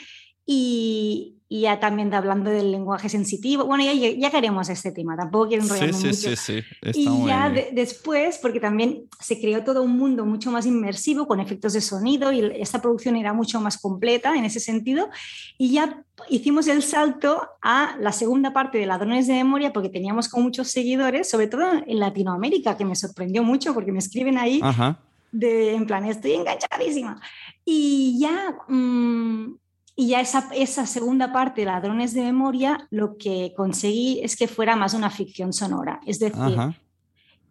Y, 0.45 1.40
y 1.53 1.63
ya 1.63 1.81
también 1.81 2.15
hablando 2.15 2.49
del 2.49 2.71
lenguaje 2.71 3.09
sensitivo. 3.09 3.65
Bueno, 3.65 3.83
ya, 3.83 3.93
ya 3.93 4.31
queremos 4.31 4.69
este 4.69 4.93
tema, 4.93 5.17
tampoco 5.17 5.49
quiero 5.49 5.65
enrollarme 5.65 5.93
sí, 5.93 6.07
mucho. 6.07 6.37
Sí, 6.37 6.37
sí, 6.37 6.63
y 6.95 7.27
ya 7.27 7.53
después, 7.73 8.39
porque 8.39 8.61
también 8.61 9.03
se 9.19 9.41
creó 9.41 9.65
todo 9.65 9.83
un 9.83 9.97
mundo 9.99 10.25
mucho 10.25 10.53
más 10.53 10.65
inmersivo 10.65 11.27
con 11.27 11.41
efectos 11.41 11.73
de 11.73 11.81
sonido 11.81 12.31
y 12.31 12.41
esta 12.55 12.81
producción 12.81 13.17
era 13.17 13.33
mucho 13.33 13.61
más 13.61 13.79
completa 13.79 14.37
en 14.37 14.45
ese 14.45 14.61
sentido. 14.61 15.11
Y 15.59 15.73
ya 15.73 16.05
hicimos 16.29 16.69
el 16.69 16.85
salto 16.85 17.43
a 17.63 17.97
la 17.99 18.13
segunda 18.13 18.53
parte 18.53 18.79
de 18.79 18.87
Ladrones 18.87 19.27
de 19.27 19.35
Memoria 19.35 19.73
porque 19.73 19.89
teníamos 19.89 20.29
con 20.29 20.45
muchos 20.45 20.69
seguidores, 20.69 21.29
sobre 21.29 21.49
todo 21.49 21.65
en 21.85 21.99
Latinoamérica, 21.99 22.77
que 22.77 22.85
me 22.85 22.95
sorprendió 22.95 23.43
mucho 23.43 23.75
porque 23.75 23.91
me 23.91 23.99
escriben 23.99 24.39
ahí. 24.39 24.61
De, 25.33 25.75
en 25.75 25.85
plan, 25.85 26.05
estoy 26.05 26.35
enganchadísima. 26.35 27.21
Y 27.65 28.21
ya 28.21 28.57
mmm, 28.69 29.55
y 30.01 30.07
ya 30.07 30.23
esa, 30.23 30.49
esa 30.55 30.87
segunda 30.87 31.31
parte, 31.31 31.67
Ladrones 31.67 32.15
de 32.15 32.23
Memoria, 32.23 32.89
lo 32.89 33.19
que 33.19 33.53
conseguí 33.55 34.19
es 34.23 34.35
que 34.35 34.49
fuera 34.49 34.75
más 34.75 34.95
una 34.95 35.11
ficción 35.11 35.53
sonora. 35.53 36.01
Es 36.07 36.19
decir, 36.19 36.57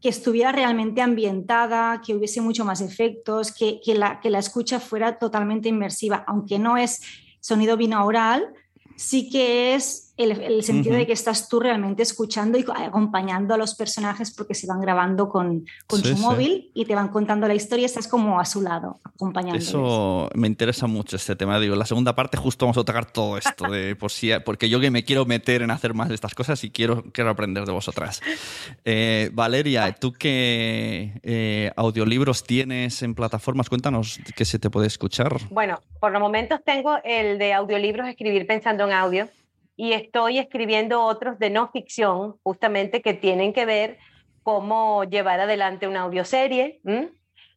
que 0.02 0.10
estuviera 0.10 0.52
realmente 0.52 1.04
ambientada, 1.04 2.02
que 2.04 2.16
hubiese 2.16 2.42
mucho 2.42 2.66
más 2.66 2.82
efectos, 2.82 3.52
que, 3.52 3.80
que, 3.86 3.94
la, 3.94 4.20
que 4.20 4.32
la 4.32 4.40
escucha 4.40 4.80
fuera 4.80 5.20
totalmente 5.20 5.70
inmersiva, 5.70 6.24
aunque 6.26 6.58
no 6.58 6.76
es 6.76 7.04
sonido 7.40 7.78
binaural, 7.78 8.48
sí 8.96 9.30
que 9.30 9.76
es 9.76 10.09
el, 10.20 10.64
sentido 10.64 10.96
de 10.96 11.08
que 11.08 11.14
estás 11.14 11.48
tú 11.48 11.60
realmente 11.60 12.04
escuchando 12.04 12.58
y 12.58 12.66
acompañando 12.76 13.54
a 13.54 13.58
los 13.58 13.76
personajes 13.76 14.32
porque 14.32 14.54
se 14.54 14.68
van 14.68 14.82
grabando 14.82 15.30
con, 15.30 15.66
con 15.88 16.04
su 16.04 16.18
móvil 16.18 16.72
y 16.74 16.86
te 16.86 16.94
van 16.94 17.08
contando 17.08 17.48
la 17.48 17.54
historia, 17.54 17.86
estás 17.86 18.08
como 18.08 18.40
a 18.40 18.46
su 18.46 18.62
lado, 18.62 19.00
acompañándoles. 19.04 19.70
Eso 19.70 20.30
me 20.36 20.48
interesa 20.48 20.88
mucho 20.88 21.16
este 21.16 21.36
tema. 21.36 21.60
Digo, 21.60 21.76
la 21.76 21.86
segunda 21.86 22.16
parte 22.16 22.38
justo 22.38 22.66
vamos 22.66 22.78
a 22.78 22.84
tocar 22.84 23.10
todo 23.10 23.38
esto, 23.38 23.70
de, 23.70 23.96
por 24.00 24.12
si, 24.12 24.32
porque 24.46 24.70
yo 24.70 24.80
que 24.80 24.92
me 24.92 25.06
quiero 25.06 25.26
meter 25.26 25.62
en 25.62 25.72
hacer 25.72 25.94
más 25.94 26.10
de 26.10 26.16
estas 26.16 26.36
cosas 26.36 26.62
y 26.64 26.70
quiero, 26.70 27.04
quiero 27.14 27.30
aprender 27.30 27.66
de 27.66 27.72
vosotras. 27.72 28.22
Eh, 28.84 29.30
Valeria, 29.34 29.94
¿tú 29.94 30.12
qué 30.12 31.14
eh, 31.24 31.72
audiolibros 31.78 32.44
tienes 32.44 33.02
en 33.04 33.16
plataformas? 33.16 33.70
Cuéntanos 33.70 34.20
qué 34.36 34.44
se 34.44 34.60
te 34.60 34.70
puede 34.70 34.88
escuchar. 34.88 35.38
Bueno, 35.50 35.82
por 36.02 36.12
los 36.12 36.20
momentos 36.22 36.60
tengo 36.66 36.98
el 37.04 37.40
de 37.40 37.54
audiolibros 37.54 38.08
Escribir 38.10 38.46
pensando 38.46 38.86
en 38.86 38.94
audio 38.94 39.30
y 39.80 39.94
estoy 39.94 40.40
escribiendo 40.40 41.02
otros 41.06 41.40
de 41.40 41.50
no 41.50 41.72
ficción, 41.72 42.36
justamente 42.44 43.02
que 43.02 43.14
tienen 43.14 43.54
que 43.54 43.66
ver 43.66 43.98
cómo 44.44 45.06
llevar 45.06 45.40
adelante 45.40 45.88
una 45.88 46.02
audioserie 46.02 46.82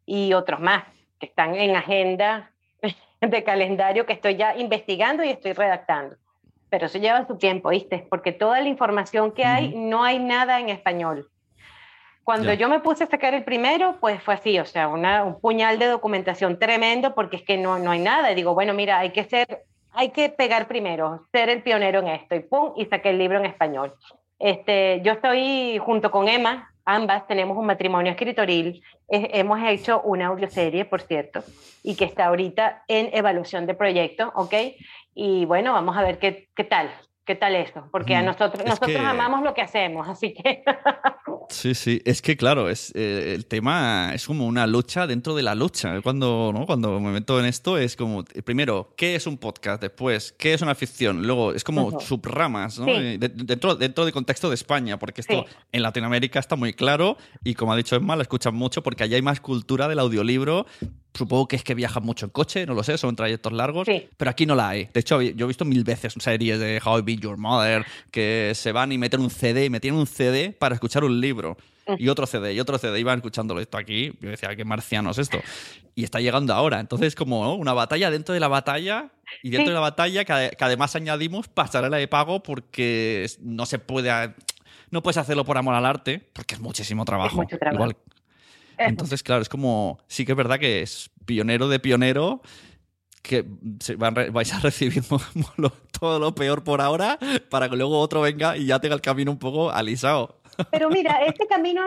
y 0.06 0.32
otros 0.32 0.60
más 0.60 0.84
que 1.18 1.26
están 1.26 1.56
en 1.56 1.74
agenda 1.74 2.52
de 3.20 3.42
calendario 3.42 4.06
que 4.06 4.12
estoy 4.12 4.36
ya 4.36 4.56
investigando 4.56 5.24
y 5.24 5.30
estoy 5.30 5.52
redactando. 5.52 6.14
Pero 6.70 6.86
eso 6.86 6.98
lleva 6.98 7.26
su 7.26 7.38
tiempo, 7.38 7.70
¿viste? 7.70 8.06
Porque 8.08 8.30
toda 8.30 8.60
la 8.60 8.68
información 8.68 9.32
que 9.32 9.44
hay, 9.44 9.74
no 9.74 10.04
hay 10.04 10.20
nada 10.20 10.60
en 10.60 10.68
español. 10.68 11.28
Cuando 12.22 12.52
yo 12.52 12.68
me 12.68 12.78
puse 12.78 13.02
a 13.02 13.08
sacar 13.08 13.34
el 13.34 13.42
primero, 13.42 13.96
pues 13.98 14.22
fue 14.22 14.34
así, 14.34 14.60
o 14.60 14.64
sea, 14.64 14.86
una, 14.86 15.24
un 15.24 15.40
puñal 15.40 15.80
de 15.80 15.86
documentación 15.86 16.60
tremendo 16.60 17.16
porque 17.16 17.38
es 17.38 17.42
que 17.42 17.58
no, 17.58 17.80
no 17.80 17.90
hay 17.90 17.98
nada. 17.98 18.30
Y 18.30 18.36
digo, 18.36 18.54
bueno, 18.54 18.74
mira, 18.74 19.00
hay 19.00 19.10
que 19.10 19.24
ser 19.24 19.64
hay 19.92 20.10
que 20.10 20.28
pegar 20.28 20.68
primero, 20.68 21.26
ser 21.32 21.48
el 21.48 21.62
pionero 21.62 22.00
en 22.00 22.08
esto 22.08 22.34
y 22.34 22.40
pum, 22.40 22.72
y 22.76 22.86
saqué 22.86 23.10
el 23.10 23.18
libro 23.18 23.38
en 23.38 23.46
español. 23.46 23.94
Este, 24.38 25.00
yo 25.04 25.12
estoy 25.12 25.78
junto 25.78 26.10
con 26.10 26.28
Emma, 26.28 26.72
ambas 26.84 27.26
tenemos 27.26 27.56
un 27.56 27.66
matrimonio 27.66 28.10
escritoril, 28.10 28.82
hemos 29.08 29.60
hecho 29.62 30.00
una 30.02 30.28
audioserie, 30.28 30.84
por 30.84 31.02
cierto, 31.02 31.44
y 31.82 31.94
que 31.94 32.04
está 32.04 32.26
ahorita 32.26 32.84
en 32.88 33.10
evaluación 33.12 33.66
de 33.66 33.74
proyecto, 33.74 34.32
¿ok? 34.34 34.54
Y 35.14 35.44
bueno, 35.44 35.72
vamos 35.72 35.96
a 35.96 36.02
ver 36.02 36.18
qué, 36.18 36.48
qué 36.56 36.64
tal, 36.64 36.90
qué 37.24 37.34
tal 37.34 37.54
eso, 37.54 37.88
porque 37.90 38.14
a 38.14 38.22
nosotros, 38.22 38.64
nosotros 38.64 38.96
amamos 38.96 39.42
lo 39.42 39.54
que 39.54 39.62
hacemos, 39.62 40.08
así 40.08 40.34
que... 40.34 40.62
Sí, 41.48 41.74
sí, 41.74 42.00
es 42.04 42.22
que 42.22 42.36
claro, 42.36 42.70
es, 42.70 42.92
eh, 42.94 43.34
el 43.34 43.46
tema 43.46 44.12
es 44.14 44.26
como 44.26 44.46
una 44.46 44.66
lucha 44.66 45.06
dentro 45.06 45.34
de 45.34 45.42
la 45.42 45.54
lucha. 45.54 46.00
Cuando, 46.00 46.50
¿no? 46.54 46.66
Cuando 46.66 46.98
me 46.98 47.10
meto 47.10 47.38
en 47.38 47.46
esto 47.46 47.76
es 47.76 47.94
como, 47.94 48.24
primero, 48.24 48.94
¿qué 48.96 49.14
es 49.14 49.26
un 49.26 49.36
podcast? 49.36 49.82
Después, 49.82 50.32
¿qué 50.38 50.54
es 50.54 50.62
una 50.62 50.74
ficción? 50.74 51.26
Luego, 51.26 51.52
es 51.52 51.62
como 51.62 52.00
subramas, 52.00 52.78
¿no? 52.78 52.86
dentro, 52.86 53.76
dentro 53.76 54.04
del 54.04 54.14
contexto 54.14 54.48
de 54.48 54.54
España, 54.54 54.98
porque 54.98 55.20
esto 55.20 55.44
en 55.70 55.82
Latinoamérica 55.82 56.38
está 56.38 56.56
muy 56.56 56.72
claro 56.72 57.16
y 57.44 57.54
como 57.54 57.72
ha 57.72 57.76
dicho 57.76 57.96
Emma, 57.96 58.16
lo 58.16 58.22
escuchan 58.22 58.54
mucho 58.54 58.82
porque 58.82 59.04
allá 59.04 59.16
hay 59.16 59.22
más 59.22 59.40
cultura 59.40 59.88
del 59.88 59.98
audiolibro 59.98 60.66
Supongo 61.14 61.46
que 61.46 61.56
es 61.56 61.64
que 61.64 61.74
viajan 61.74 62.04
mucho 62.04 62.24
en 62.26 62.30
coche, 62.30 62.64
no 62.64 62.72
lo 62.74 62.82
sé, 62.82 62.96
son 62.96 63.14
trayectos 63.16 63.52
largos, 63.52 63.86
pero 64.16 64.30
aquí 64.30 64.46
no 64.46 64.54
la 64.54 64.70
hay. 64.70 64.88
De 64.94 65.00
hecho, 65.00 65.20
yo 65.20 65.44
he 65.44 65.48
visto 65.48 65.64
mil 65.64 65.84
veces 65.84 66.14
series 66.18 66.58
de 66.58 66.80
How 66.82 67.00
I 67.00 67.02
Beat 67.12 67.22
Your 67.22 67.36
Mother 67.36 67.84
que 68.10 68.52
se 68.54 68.72
van 68.72 68.92
y 68.92 68.98
meten 68.98 69.20
un 69.20 69.30
CD, 69.30 69.64
y 69.64 69.70
metían 69.70 69.94
un 69.94 70.06
CD 70.06 70.52
para 70.52 70.74
escuchar 70.74 71.04
un 71.04 71.20
libro. 71.20 71.56
Y 71.98 72.08
otro 72.08 72.26
CD, 72.26 72.54
y 72.54 72.60
otro 72.60 72.78
CD, 72.78 73.00
iban 73.00 73.18
escuchándolo 73.18 73.60
esto 73.60 73.76
aquí. 73.76 74.12
Yo 74.20 74.30
decía, 74.30 74.54
qué 74.54 74.64
marciano 74.64 75.10
es 75.10 75.18
esto. 75.18 75.40
Y 75.94 76.04
está 76.04 76.20
llegando 76.20 76.54
ahora. 76.54 76.78
Entonces, 76.78 77.14
como 77.14 77.54
una 77.54 77.72
batalla 77.72 78.10
dentro 78.10 78.34
de 78.34 78.40
la 78.40 78.48
batalla, 78.48 79.10
y 79.42 79.50
dentro 79.50 79.70
de 79.70 79.74
la 79.74 79.80
batalla, 79.80 80.24
que, 80.24 80.56
además 80.60 80.94
añadimos 80.94 81.48
pasarela 81.48 81.96
de 81.96 82.06
pago 82.06 82.42
porque 82.42 83.26
no 83.40 83.66
se 83.66 83.78
puede. 83.78 84.34
No 84.90 85.02
puedes 85.02 85.16
hacerlo 85.16 85.44
por 85.44 85.58
amor 85.58 85.74
al 85.74 85.86
arte, 85.86 86.22
porque 86.32 86.54
es 86.54 86.60
muchísimo 86.60 87.04
trabajo. 87.04 87.36
mucho 87.36 87.58
trabajo. 87.58 87.76
Igual, 87.76 87.96
entonces, 88.78 89.22
claro, 89.22 89.42
es 89.42 89.48
como, 89.48 89.98
sí 90.06 90.24
que 90.24 90.32
es 90.32 90.36
verdad 90.36 90.58
que 90.58 90.82
es 90.82 91.10
pionero 91.24 91.68
de 91.68 91.78
pionero, 91.78 92.42
que 93.22 93.44
vais 94.32 94.52
a 94.52 94.58
recibir 94.58 95.02
todo 96.00 96.18
lo 96.18 96.34
peor 96.34 96.64
por 96.64 96.80
ahora 96.80 97.18
para 97.48 97.68
que 97.68 97.76
luego 97.76 97.98
otro 97.98 98.20
venga 98.20 98.56
y 98.56 98.66
ya 98.66 98.80
tenga 98.80 98.94
el 98.94 99.00
camino 99.00 99.30
un 99.30 99.38
poco 99.38 99.70
alisado. 99.70 100.42
Pero 100.70 100.90
mira, 100.90 101.22
este 101.26 101.46
camino, 101.46 101.82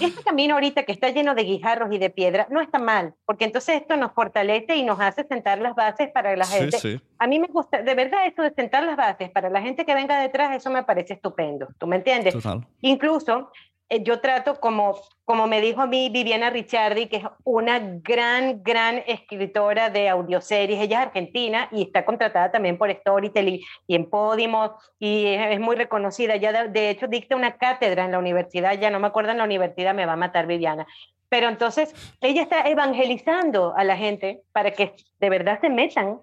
este 0.00 0.22
camino 0.22 0.54
ahorita 0.54 0.84
que 0.84 0.92
está 0.92 1.10
lleno 1.10 1.34
de 1.34 1.44
guijarros 1.44 1.92
y 1.92 1.98
de 1.98 2.10
piedra, 2.10 2.46
no 2.50 2.60
está 2.60 2.78
mal, 2.78 3.14
porque 3.24 3.44
entonces 3.44 3.80
esto 3.80 3.96
nos 3.96 4.12
fortalece 4.12 4.76
y 4.76 4.82
nos 4.82 5.00
hace 5.00 5.24
sentar 5.24 5.60
las 5.60 5.74
bases 5.74 6.10
para 6.12 6.36
la 6.36 6.46
gente. 6.46 7.00
A 7.18 7.26
mí 7.26 7.38
me 7.38 7.46
gusta, 7.48 7.82
de 7.82 7.94
verdad, 7.94 8.26
eso 8.26 8.42
de 8.42 8.52
sentar 8.54 8.84
las 8.84 8.96
bases 8.96 9.30
para 9.30 9.50
la 9.50 9.62
gente 9.62 9.84
que 9.84 9.94
venga 9.94 10.20
detrás, 10.20 10.56
eso 10.56 10.70
me 10.70 10.82
parece 10.82 11.14
estupendo. 11.14 11.68
¿Tú 11.78 11.86
me 11.86 11.96
entiendes? 11.96 12.34
Incluso 12.82 13.50
eh, 13.50 13.69
yo 13.98 14.20
trato 14.20 14.60
como, 14.60 14.96
como 15.24 15.48
me 15.48 15.60
dijo 15.60 15.80
a 15.80 15.86
mí 15.86 16.10
Viviana 16.10 16.50
Ricciardi, 16.50 17.06
que 17.08 17.16
es 17.16 17.24
una 17.44 17.80
gran, 17.80 18.62
gran 18.62 19.02
escritora 19.06 19.90
de 19.90 20.08
audioseries, 20.08 20.80
ella 20.80 21.00
es 21.00 21.06
argentina 21.08 21.68
y 21.72 21.82
está 21.82 22.04
contratada 22.04 22.52
también 22.52 22.78
por 22.78 22.90
Storytel 22.92 23.48
y, 23.48 23.64
en 23.88 24.08
Podimo 24.08 24.76
y 25.00 25.26
es, 25.26 25.58
muy 25.58 25.74
reconocida, 25.74 26.36
ya 26.36 26.68
de, 26.68 26.90
hecho 26.90 27.08
dicta 27.08 27.34
una 27.34 27.56
cátedra 27.56 28.04
en 28.04 28.12
la 28.12 28.18
universidad, 28.20 28.78
ya 28.78 28.90
no 28.90 29.00
me 29.00 29.08
acuerdo 29.08 29.32
en 29.32 29.38
la 29.38 29.44
universidad, 29.44 29.92
me 29.92 30.06
va 30.06 30.12
a 30.12 30.16
matar 30.16 30.46
Viviana, 30.46 30.86
pero 31.28 31.48
entonces 31.48 31.92
ella 32.20 32.42
está 32.42 32.68
evangelizando 32.68 33.74
a 33.76 33.82
la 33.82 33.96
gente 33.96 34.42
para 34.52 34.70
que 34.70 34.94
de 35.18 35.30
verdad 35.30 35.60
se 35.60 35.68
metan 35.68 36.20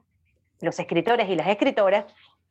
los 0.61 0.79
escritores 0.79 1.29
y 1.29 1.35
las 1.35 1.47
escritoras 1.47 2.05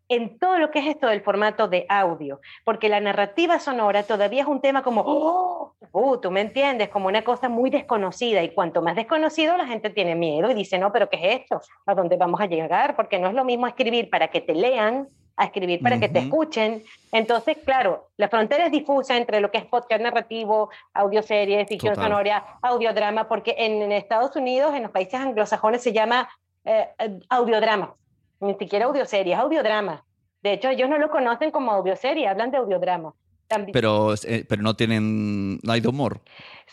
en 0.08 0.38
todo 0.38 0.58
lo 0.58 0.70
que 0.70 0.78
es 0.80 0.86
esto 0.86 1.08
del 1.08 1.22
formato 1.22 1.68
de 1.68 1.86
audio, 1.88 2.40
porque 2.64 2.88
la 2.88 3.00
narrativa 3.00 3.58
sonora 3.58 4.04
todavía 4.04 4.42
es 4.42 4.48
un 4.48 4.60
tema 4.60 4.82
como, 4.82 5.02
oh, 5.04 5.74
uh, 5.92 6.16
tú 6.18 6.30
me 6.30 6.40
entiendes, 6.40 6.88
como 6.88 7.08
una 7.08 7.22
cosa 7.22 7.48
muy 7.48 7.70
desconocida 7.70 8.42
y 8.42 8.54
cuanto 8.54 8.82
más 8.82 8.96
desconocido 8.96 9.56
la 9.56 9.66
gente 9.66 9.90
tiene 9.90 10.14
miedo 10.14 10.50
y 10.50 10.54
dice, 10.54 10.78
no, 10.78 10.92
pero 10.92 11.08
¿qué 11.08 11.16
es 11.16 11.40
esto? 11.40 11.60
¿A 11.86 11.94
dónde 11.94 12.16
vamos 12.16 12.40
a 12.40 12.46
llegar? 12.46 12.96
Porque 12.96 13.18
no 13.18 13.28
es 13.28 13.34
lo 13.34 13.44
mismo 13.44 13.66
escribir 13.66 14.10
para 14.10 14.28
que 14.28 14.40
te 14.40 14.54
lean 14.54 15.08
a 15.36 15.44
escribir 15.44 15.82
para 15.82 16.00
que 16.00 16.08
te 16.08 16.20
escuchen. 16.20 16.82
Entonces, 17.12 17.58
claro, 17.64 18.08
la 18.16 18.28
frontera 18.28 18.66
es 18.66 18.72
difusa 18.72 19.16
entre 19.16 19.40
lo 19.40 19.50
que 19.50 19.58
es 19.58 19.66
podcast 19.66 20.00
narrativo, 20.00 20.70
audioserie, 20.94 21.66
ficción 21.66 21.94
Total. 21.94 22.10
sonora, 22.10 22.58
audiodrama, 22.62 23.28
porque 23.28 23.54
en, 23.58 23.82
en 23.82 23.92
Estados 23.92 24.34
Unidos, 24.36 24.74
en 24.74 24.84
los 24.84 24.92
países 24.92 25.20
anglosajones, 25.20 25.82
se 25.82 25.92
llama 25.92 26.28
eh, 26.64 26.88
eh, 26.98 27.20
audiodrama, 27.28 27.94
ni 28.40 28.54
siquiera 28.54 28.86
audioserie, 28.86 29.32
es 29.34 29.38
audiodrama. 29.38 30.04
De 30.42 30.52
hecho, 30.52 30.68
ellos 30.68 30.88
no 30.88 30.98
lo 30.98 31.10
conocen 31.10 31.50
como 31.50 31.72
audioserie, 31.72 32.28
hablan 32.28 32.50
de 32.50 32.58
audiodrama. 32.58 33.14
También, 33.48 33.72
Pero, 33.72 34.12
eh, 34.24 34.44
pero 34.48 34.60
no 34.62 34.74
tienen. 34.74 35.58
No 35.62 35.72
hay 35.72 35.80
de 35.80 35.86
humor. 35.86 36.20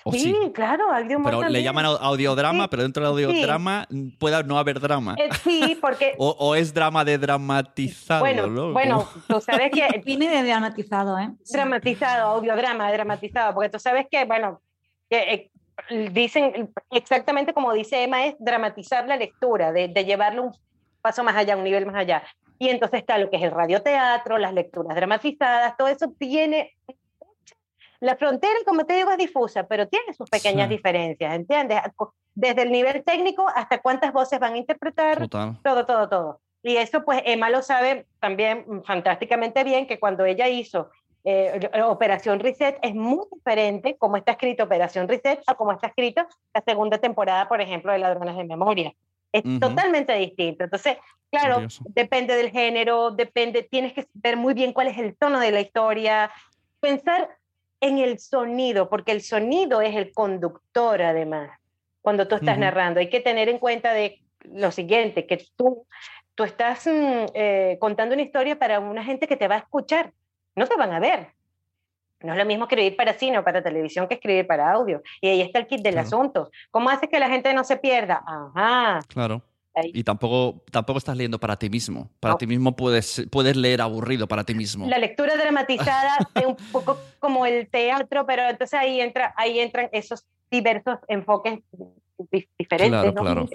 ¿O 0.05 0.11
sí, 0.11 0.19
sí? 0.19 0.51
claro, 0.53 0.91
hay 0.91 1.07
de 1.07 1.15
humor 1.15 1.29
Pero 1.29 1.41
le 1.41 1.45
también. 1.45 1.63
llaman 1.65 1.85
au- 1.85 1.97
audiodrama, 2.01 2.63
Sí, 2.63 2.67
pero 2.71 2.81
dentro 2.83 3.05
del 3.13 3.15
sí. 3.15 3.23
audiodrama 3.31 3.87
puede 4.19 4.43
no 4.43 4.57
haber 4.57 4.79
drama. 4.79 5.15
Eh, 5.19 5.29
sí, 5.43 5.77
porque, 5.79 6.13
O, 6.17 6.29
o 6.31 6.55
es 6.55 6.73
drama 6.73 7.05
de 7.05 7.19
dramatizado. 7.19 8.21
bueno, 8.21 8.47
¿no? 8.47 8.73
bueno, 8.73 9.07
tú 9.27 9.39
sabes 9.39 9.69
que 9.71 10.01
Viene 10.05 10.29
de 10.29 10.43
dramatizado, 10.43 11.17
¿eh? 11.19 11.29
Dramatizado, 11.51 12.27
audiodrama, 12.31 12.91
dramatizado, 12.91 13.53
porque 13.53 13.69
tú 13.69 13.77
sabes 13.79 14.07
que, 14.09 14.25
bueno, 14.25 14.59
que 15.11 15.51
eh, 15.89 16.09
dicen 16.11 16.73
exactamente 16.91 17.53
como 17.53 17.71
dice 17.73 18.03
Emma, 18.03 18.25
es 18.25 18.35
dramatizar 18.39 19.07
la 19.07 19.15
lectura, 19.15 19.71
de, 19.71 19.89
de 19.89 20.05
llevarlo 20.05 20.43
un 20.43 20.51
paso 21.03 21.23
más 21.23 21.35
allá, 21.35 21.55
un 21.55 21.63
nivel 21.63 21.85
más 21.85 21.95
allá. 21.95 22.23
Y 22.57 22.69
entonces 22.69 23.01
está 23.01 23.17
lo 23.19 23.29
que 23.29 23.35
es 23.37 23.43
el 23.43 23.51
radioteatro, 23.51 24.37
las 24.39 24.53
lecturas 24.53 24.95
dramatizadas, 24.95 25.77
todo 25.77 25.89
eso 25.89 26.11
tiene... 26.17 26.75
La 27.99 28.17
frontera, 28.17 28.53
como 28.65 28.85
te 28.85 28.95
digo, 28.95 29.11
es 29.11 29.17
difusa, 29.17 29.65
pero 29.65 29.87
tiene 29.87 30.13
sus 30.13 30.29
pequeñas 30.29 30.67
Sí. 30.67 30.75
diferencias, 30.75 31.33
¿entiendes? 31.35 31.79
Desde 32.35 32.63
el 32.63 32.71
nivel 32.71 33.03
técnico 33.03 33.45
hasta 33.55 33.79
cuántas 33.81 34.11
voces 34.11 34.39
van 34.39 34.53
a 34.55 34.57
interpretar, 34.57 35.19
Total. 35.19 35.57
todo, 35.63 35.85
todo, 35.85 36.09
todo. 36.09 36.39
Y 36.63 36.75
eso, 36.77 37.03
pues, 37.05 37.21
Emma 37.25 37.49
lo 37.49 37.61
sabe 37.61 38.05
también 38.19 38.65
fantásticamente 38.85 39.63
bien, 39.63 39.87
que 39.87 39.99
cuando 39.99 40.25
ella 40.25 40.47
hizo 40.49 40.89
eh, 41.25 41.69
Operación 41.85 42.41
Reset 42.41 42.77
es 42.81 42.93
muy 42.93 43.25
diferente 43.33 43.95
como 43.97 44.17
está 44.17 44.33
escrito 44.33 44.65
Operación 44.65 45.07
Reset 45.07 45.41
a 45.47 45.55
como 45.55 45.71
está 45.71 45.87
escrito 45.87 46.25
la 46.53 46.61
segunda 46.61 46.97
temporada, 46.97 47.47
por 47.47 47.61
ejemplo, 47.61 47.93
de 47.93 47.99
Ladrones 47.99 48.35
de 48.35 48.43
Memoria. 48.43 48.93
Es 49.33 49.43
totalmente 49.59 50.13
distinto. 50.13 50.63
Entonces, 50.63 50.97
claro, 51.31 51.55
Curioso. 51.55 51.83
depende 51.89 52.35
del 52.35 52.51
género, 52.51 53.11
depende, 53.11 53.63
tienes 53.63 53.93
que 53.93 54.07
ver 54.13 54.37
muy 54.37 54.53
bien 54.53 54.73
cuál 54.73 54.87
es 54.87 54.97
el 54.99 55.17
tono 55.17 55.39
de 55.39 55.51
la 55.51 55.59
historia, 55.59 56.31
pensar 56.79 57.35
en 57.81 57.97
el 57.97 58.19
sonido, 58.19 58.89
porque 58.89 59.11
el 59.11 59.21
sonido 59.21 59.81
es 59.81 59.95
el 59.95 60.13
conductor 60.13 61.01
además. 61.01 61.59
Cuando 62.01 62.27
tú 62.27 62.35
estás 62.35 62.57
narrando, 62.57 62.99
hay 62.99 63.09
que 63.09 63.21
tener 63.21 63.49
en 63.49 63.57
cuenta 63.57 63.93
de 63.93 64.21
lo 64.43 64.71
siguiente, 64.71 65.25
que 65.25 65.43
tú, 65.55 65.87
tú 66.35 66.43
estás 66.43 66.85
mm, 66.85 67.25
eh, 67.33 67.77
contando 67.79 68.13
una 68.13 68.23
historia 68.23 68.59
para 68.59 68.79
una 68.79 69.03
gente 69.03 69.27
que 69.27 69.37
te 69.37 69.47
va 69.47 69.55
a 69.55 69.59
escuchar, 69.59 70.13
no 70.55 70.67
te 70.67 70.75
van 70.75 70.91
a 70.91 70.99
ver. 70.99 71.29
No 72.23 72.31
es 72.33 72.37
lo 72.39 72.45
mismo 72.45 72.63
escribir 72.65 72.95
para 72.95 73.13
cine 73.13 73.37
o 73.37 73.43
para 73.43 73.61
televisión 73.61 74.07
que 74.07 74.15
escribir 74.15 74.47
para 74.47 74.71
audio. 74.71 75.01
Y 75.21 75.27
ahí 75.27 75.41
está 75.41 75.59
el 75.59 75.67
kit 75.67 75.81
del 75.81 75.93
Claro. 75.93 76.07
asunto. 76.07 76.51
¿Cómo 76.71 76.89
haces 76.89 77.09
que 77.09 77.19
la 77.19 77.29
gente 77.29 77.53
no 77.53 77.63
se 77.63 77.77
pierda? 77.77 78.23
Ajá. 78.25 78.99
Claro. 79.09 79.41
ahí. 79.75 79.89
Y 79.93 80.03
tampoco, 80.03 80.61
tampoco 80.71 80.99
estás 80.99 81.17
leyendo 81.17 81.39
para 81.39 81.57
ti 81.57 81.67
mismo. 81.69 82.07
Para 82.19 82.33
No. 82.33 82.37
ti 82.37 82.45
mismo 82.45 82.75
puedes, 82.75 83.25
puedes 83.31 83.57
leer 83.57 83.81
aburrido 83.81 84.27
para 84.27 84.43
ti 84.43 84.53
mismo. 84.53 84.87
La 84.87 84.99
lectura 84.99 85.35
dramatizada 85.35 86.15
es 86.35 86.45
un 86.45 86.55
poco 86.71 86.99
como 87.19 87.45
el 87.47 87.67
teatro, 87.69 88.23
pero 88.27 88.43
entonces 88.47 88.79
ahí, 88.79 89.01
entra, 89.01 89.33
ahí 89.35 89.59
entran 89.59 89.89
esos 89.91 90.25
diversos 90.51 90.99
enfoques 91.07 91.59
di- 92.31 92.47
diferentes. 92.57 92.99
Claro, 93.01 93.11
¿no? 93.13 93.21
claro. 93.21 93.49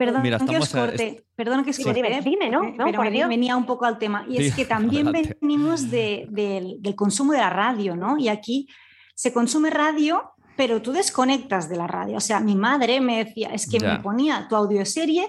Perdón 0.00 0.22
Mira, 0.22 0.38
que 0.38 0.56
os 0.56 0.70
corte, 0.70 1.24
perdón 1.36 1.62
que 1.62 1.70
os 1.70 1.76
Sí. 1.76 1.82
corte, 1.84 2.00
Dime, 2.02 2.22
dime, 2.22 2.48
¿no? 2.48 2.62
No, 2.62 2.84
pero 2.86 2.96
por 2.96 3.04
me- 3.04 3.10
Dios. 3.10 3.28
venía 3.28 3.54
un 3.54 3.66
poco 3.66 3.84
al 3.84 3.98
tema. 3.98 4.24
Y 4.30 4.38
Sí, 4.38 4.46
es 4.46 4.54
que 4.54 4.64
también 4.64 5.08
adelante. 5.08 5.36
venimos 5.42 5.90
de- 5.90 6.26
del- 6.30 6.76
del 6.80 6.94
consumo 6.94 7.32
de 7.34 7.38
la 7.40 7.50
radio, 7.50 7.94
¿no? 7.96 8.16
Y 8.16 8.28
aquí 8.28 8.66
se 9.14 9.30
consume 9.34 9.68
radio, 9.68 10.32
pero 10.56 10.80
tú 10.80 10.92
desconectas 10.92 11.68
de 11.68 11.76
la 11.76 11.86
radio. 11.86 12.16
O 12.16 12.20
sea, 12.20 12.40
mi 12.40 12.56
madre 12.56 13.02
me 13.02 13.22
decía, 13.24 13.50
es 13.52 13.68
que 13.68 13.78
Ya. 13.78 13.92
me 13.92 14.00
ponía 14.00 14.46
tu 14.48 14.56
audioserie 14.56 15.28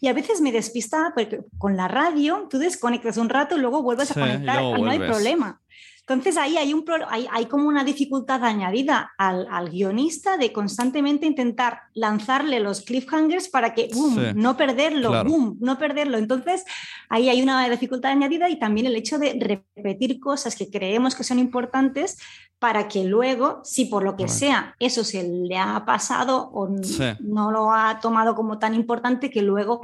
y 0.00 0.06
a 0.06 0.12
veces 0.12 0.40
me 0.40 0.52
despistaba 0.52 1.12
porque 1.16 1.40
con 1.58 1.76
la 1.76 1.88
radio 1.88 2.46
tú 2.48 2.58
desconectas 2.58 3.16
un 3.16 3.28
rato 3.28 3.56
y 3.56 3.60
luego 3.60 3.82
vuelves 3.82 4.06
Sí, 4.10 4.14
a 4.20 4.22
y 4.24 4.30
conectar 4.30 4.62
y, 4.62 4.68
luego 4.68 4.84
no 4.84 4.90
hay 4.92 4.98
problema. 5.00 5.60
Entonces 6.02 6.36
ahí 6.36 6.56
hay, 6.56 6.74
un, 6.74 6.84
hay, 7.08 7.28
hay 7.30 7.46
como 7.46 7.68
una 7.68 7.84
dificultad 7.84 8.44
añadida 8.44 9.12
al, 9.16 9.46
al 9.50 9.70
guionista 9.70 10.36
de 10.36 10.52
constantemente 10.52 11.26
intentar 11.26 11.82
lanzarle 11.94 12.58
los 12.58 12.80
cliffhangers 12.80 13.48
para 13.48 13.72
que, 13.72 13.88
boom, 13.94 14.14
Sí, 14.16 14.20
no 14.34 14.56
perderlo, 14.56 15.10
claro. 15.10 15.30
boom, 15.30 15.56
no 15.60 15.78
perderlo. 15.78 16.18
Entonces 16.18 16.64
ahí 17.08 17.28
hay 17.28 17.40
una 17.40 17.68
dificultad 17.68 18.10
añadida 18.10 18.48
y 18.50 18.58
también 18.58 18.86
el 18.88 18.96
hecho 18.96 19.18
de 19.18 19.62
repetir 19.76 20.18
cosas 20.18 20.56
que 20.56 20.68
creemos 20.70 21.14
que 21.14 21.22
son 21.22 21.38
importantes 21.38 22.18
para 22.58 22.88
que 22.88 23.04
luego, 23.04 23.60
si 23.64 23.84
por 23.84 24.02
lo 24.02 24.16
que 24.16 24.26
sea 24.28 24.74
eso 24.80 25.04
se 25.04 25.22
le 25.22 25.56
ha 25.56 25.84
pasado 25.84 26.50
o 26.52 26.68
Sí. 26.82 27.04
no 27.20 27.50
lo 27.52 27.72
ha 27.72 28.00
tomado 28.00 28.34
como 28.34 28.58
tan 28.58 28.74
importante, 28.74 29.30
que 29.30 29.42
luego 29.42 29.82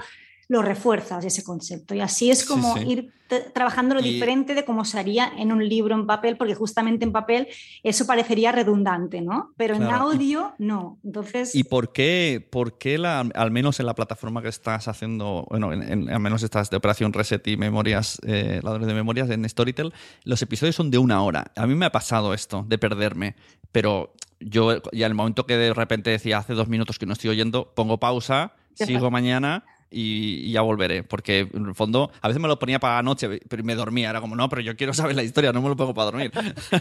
lo 0.49 0.63
refuerzas 0.63 1.25
ese 1.27 1.45
concepto. 1.45 1.95
Y 1.95 2.01
así 2.01 2.31
es 2.31 2.45
como 2.47 2.75
sí. 2.79 2.85
ir 2.89 3.13
trabajando 3.53 3.95
lo 3.95 4.01
Y- 4.01 4.15
diferente 4.15 4.55
de 4.55 4.65
cómo 4.65 4.87
se 4.87 4.99
haría 4.99 5.31
en 5.37 5.53
un 5.53 5.69
libro 5.69 5.95
en 5.95 6.07
papel, 6.07 6.39
porque 6.39 6.55
justamente 6.55 7.05
en 7.05 7.13
papel 7.13 7.47
eso 7.83 8.07
parecería 8.07 8.51
redundante, 8.53 9.21
¿no? 9.21 9.53
Pero 9.59 9.75
en 9.75 9.83
Claro, 9.83 10.11
y- 10.11 10.15
audio 10.17 10.55
no. 10.59 10.99
Entonces, 11.05 11.55
¿Y 11.55 11.65
por 11.65 11.93
qué, 11.93 12.47
por 12.51 12.79
qué 12.79 12.97
la, 12.97 13.21
al 13.21 13.51
menos 13.51 13.79
en 13.81 13.85
la 13.85 13.95
plataforma 13.95 14.41
que 14.41 14.49
estás 14.49 14.89
haciendo, 14.89 15.47
bueno, 15.51 15.75
en, 15.75 15.83
en- 15.83 16.09
al 16.09 16.21
menos 16.21 16.43
estás 16.43 16.71
de 16.71 16.79
Operación 16.79 17.13
Reset 17.13 17.47
y 17.47 17.59
Memorias, 17.59 18.19
eh, 18.27 18.61
Ladrones 18.63 18.89
de 18.89 18.95
Memorias 18.95 19.29
en 19.29 19.47
Storytel, 19.47 19.93
los 20.25 20.41
episodios 20.41 20.75
son 20.77 20.91
de 20.91 20.97
una 20.97 21.23
hora? 21.23 21.53
A 21.57 21.67
mí 21.67 21.75
me 21.75 21.85
ha 21.85 21.93
pasado 21.93 22.33
esto, 22.33 22.65
de 22.67 22.79
perderme, 22.79 23.37
pero 23.71 24.15
yo 24.41 24.81
ya 24.93 25.05
en 25.05 25.13
el 25.13 25.15
momento 25.15 25.45
que 25.45 25.59
de 25.59 25.75
repente 25.75 26.09
decía 26.09 26.39
hace 26.39 26.55
dos 26.55 26.69
minutos 26.69 26.99
que 26.99 27.05
no 27.05 27.13
estoy 27.13 27.29
oyendo, 27.29 27.75
pongo 27.75 28.01
pausa, 28.01 28.55
sigo 28.73 29.11
mañana 29.11 29.65
y, 29.91 30.47
y 30.47 30.53
ya 30.53 30.63
volveré, 30.63 31.03
porque 31.03 31.49
en 31.53 31.67
el 31.67 31.75
fondo 31.75 32.11
a 32.21 32.29
veces 32.29 32.41
me 32.41 32.49
lo 32.49 32.59
ponía 32.59 32.79
para 32.79 32.97
la 32.97 33.03
noche, 33.03 33.41
pero 33.49 33.65
me 33.65 33.75
dormía, 33.75 34.11
era 34.11 34.21
como, 34.21 34.37
no, 34.37 34.49
pero 34.49 34.63
yo 34.63 34.77
quiero 34.77 34.93
saber 34.95 35.17
la 35.17 35.23
historia, 35.23 35.53
no 35.53 35.63
me 35.63 35.69
lo 35.69 35.77
pongo 35.77 35.95
para 35.95 36.07
dormir. 36.07 36.33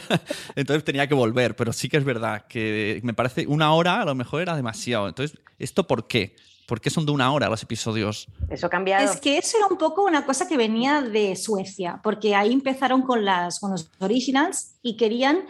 Entonces 0.56 0.84
tenía 0.84 1.08
que 1.08 1.14
volver, 1.14 1.56
pero 1.56 1.74
sí 1.74 1.90
que 1.90 1.98
es 1.98 2.04
verdad 2.04 2.46
que 2.48 3.00
me 3.04 3.14
parece 3.14 3.48
una 3.48 3.74
hora 3.74 4.02
a 4.02 4.06
lo 4.06 4.16
mejor 4.16 4.42
era 4.42 4.56
demasiado. 4.56 5.08
Entonces, 5.08 5.38
¿esto 5.60 5.88
por 5.88 6.08
qué? 6.08 6.36
¿Por 6.68 6.82
qué 6.82 6.90
son 6.90 7.06
de 7.06 7.14
una 7.14 7.32
hora 7.32 7.48
los 7.48 7.64
episodios? 7.64 8.28
Eso 8.50 8.68
ha 8.68 8.70
cambiado. 8.70 9.10
Es 9.10 9.22
que 9.22 9.38
eso 9.38 9.58
era 9.58 9.68
un 9.68 9.78
poco 9.78 10.04
una 10.04 10.26
cosa 10.26 10.50
que 10.50 10.58
venía 10.58 11.02
de 11.02 11.38
Suecia, 11.38 12.02
porque 12.04 12.36
ahí 12.36 12.52
empezaron 12.52 13.04
con, 13.04 13.24
las, 13.24 13.62
con 13.62 13.72
los 13.72 13.90
originals 14.00 14.74
y 14.82 14.98
querían, 14.98 15.46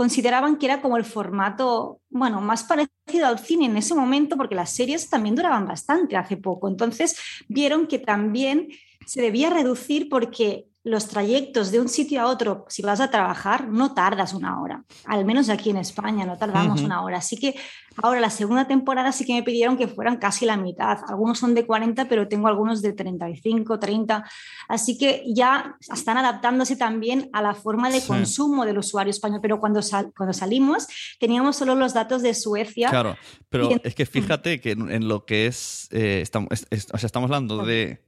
consideraban 0.00 0.56
que 0.56 0.64
era 0.64 0.80
como 0.80 0.96
el 0.96 1.04
formato, 1.04 2.00
bueno, 2.08 2.40
más 2.40 2.64
parecido 2.64 3.26
al 3.26 3.38
cine 3.38 3.66
en 3.66 3.76
ese 3.76 3.94
momento, 3.94 4.38
porque 4.38 4.54
las 4.54 4.70
series 4.70 5.10
también 5.10 5.34
duraban 5.36 5.66
bastante 5.66 6.16
hace 6.16 6.38
poco. 6.38 6.68
Entonces 6.68 7.18
vieron 7.48 7.86
que 7.86 7.98
también 7.98 8.68
se 9.04 9.20
debía 9.20 9.50
reducir 9.50 10.08
porque 10.08 10.69
los 10.82 11.08
trayectos 11.08 11.70
de 11.72 11.78
un 11.78 11.90
sitio 11.90 12.22
a 12.22 12.26
otro, 12.26 12.64
si 12.70 12.80
vas 12.80 13.00
a 13.00 13.10
trabajar, 13.10 13.68
no 13.68 13.92
tardas 13.92 14.32
una 14.32 14.62
hora. 14.62 14.82
Al 15.04 15.26
menos 15.26 15.50
aquí 15.50 15.68
en 15.68 15.76
España 15.76 16.24
no 16.24 16.38
tardamos 16.38 16.80
una 16.80 17.02
hora. 17.02 17.18
Así 17.18 17.36
que 17.36 17.54
ahora 18.02 18.18
la 18.18 18.30
segunda 18.30 18.66
temporada 18.66 19.12
sí 19.12 19.26
que 19.26 19.34
me 19.34 19.42
pidieron 19.42 19.76
que 19.76 19.88
fueran 19.88 20.16
casi 20.16 20.46
la 20.46 20.56
mitad. 20.56 20.96
Algunos 21.06 21.38
son 21.38 21.54
de 21.54 21.66
40, 21.66 22.08
pero 22.08 22.28
tengo 22.28 22.48
algunos 22.48 22.80
de 22.80 22.94
35, 22.94 23.78
30. 23.78 24.24
Así 24.68 24.96
que 24.96 25.22
ya 25.26 25.76
están 25.92 26.16
adaptándose 26.16 26.76
también 26.76 27.28
a 27.34 27.42
la 27.42 27.52
forma 27.54 27.90
de 27.90 28.00
Sí. 28.00 28.06
consumo 28.06 28.64
del 28.64 28.78
usuario 28.78 29.10
español. 29.10 29.40
Pero 29.42 29.60
cuando, 29.60 29.82
sal- 29.82 30.12
cuando 30.16 30.32
salimos 30.32 30.86
teníamos 31.18 31.56
solo 31.56 31.74
los 31.74 31.92
datos 31.92 32.22
de 32.22 32.32
Suecia. 32.32 32.88
Claro, 32.88 33.18
pero 33.50 33.70
en- 33.70 33.82
es 33.84 33.94
que 33.94 34.06
fíjate 34.06 34.62
que 34.62 34.70
en, 34.70 34.90
en 34.90 35.08
lo 35.08 35.26
que 35.26 35.46
es, 35.46 35.88
eh, 35.90 36.20
estamos, 36.22 36.48
es- 36.52 36.66
es- 36.70 36.86
o 36.90 36.96
sea, 36.96 37.06
estamos 37.06 37.26
hablando 37.28 37.66
de 37.66 38.02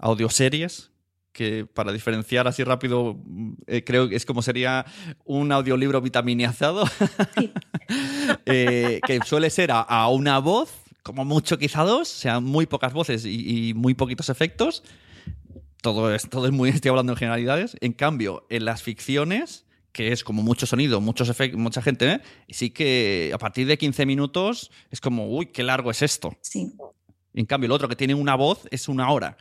audioseries, 0.00 0.90
que 1.36 1.66
para 1.66 1.92
diferenciar 1.92 2.48
así 2.48 2.64
rápido, 2.64 3.20
mm, 3.22 3.52
eh, 3.66 3.84
creo 3.84 4.08
que 4.08 4.16
es 4.16 4.24
como 4.24 4.40
sería 4.40 4.86
un 5.26 5.52
audiolibro 5.52 6.00
vitaminiazado, 6.00 6.86
Sí. 7.38 7.52
eh, 8.46 9.00
que 9.06 9.20
suele 9.26 9.50
ser 9.50 9.70
a, 9.70 9.82
a 9.82 10.08
una 10.08 10.38
voz, 10.38 10.72
como 11.02 11.26
mucho 11.26 11.58
quizá 11.58 11.84
dos, 11.84 12.10
o 12.10 12.18
sea, 12.18 12.40
muy 12.40 12.64
pocas 12.64 12.94
voces 12.94 13.26
y, 13.26 13.68
y 13.68 13.74
muy 13.74 13.92
poquitos 13.92 14.30
efectos. 14.30 14.82
Todo 15.82 16.12
es, 16.14 16.28
todo 16.28 16.46
es 16.46 16.52
muy, 16.52 16.70
estoy 16.70 16.88
hablando 16.88 17.12
en 17.12 17.18
generalidades. 17.18 17.76
En 17.82 17.92
cambio, 17.92 18.46
en 18.48 18.64
las 18.64 18.82
ficciones, 18.82 19.66
que 19.92 20.12
es 20.12 20.24
como 20.24 20.42
mucho 20.42 20.64
sonido, 20.64 21.02
muchos 21.02 21.28
efectos, 21.28 21.60
mucha 21.60 21.82
gente, 21.82 22.10
¿eh? 22.10 22.20
sí 22.48 22.70
que 22.70 23.30
a 23.34 23.38
partir 23.38 23.66
de 23.66 23.76
15 23.76 24.06
minutos 24.06 24.70
es 24.90 25.02
como, 25.02 25.28
uy, 25.28 25.46
qué 25.46 25.62
largo 25.62 25.90
es 25.90 26.00
esto. 26.00 26.34
Sí. 26.40 26.72
En 27.34 27.44
cambio, 27.44 27.66
el 27.66 27.72
otro 27.72 27.88
que 27.88 27.96
tiene 27.96 28.14
una 28.14 28.34
voz 28.36 28.66
es 28.70 28.88
una 28.88 29.10
hora. 29.10 29.36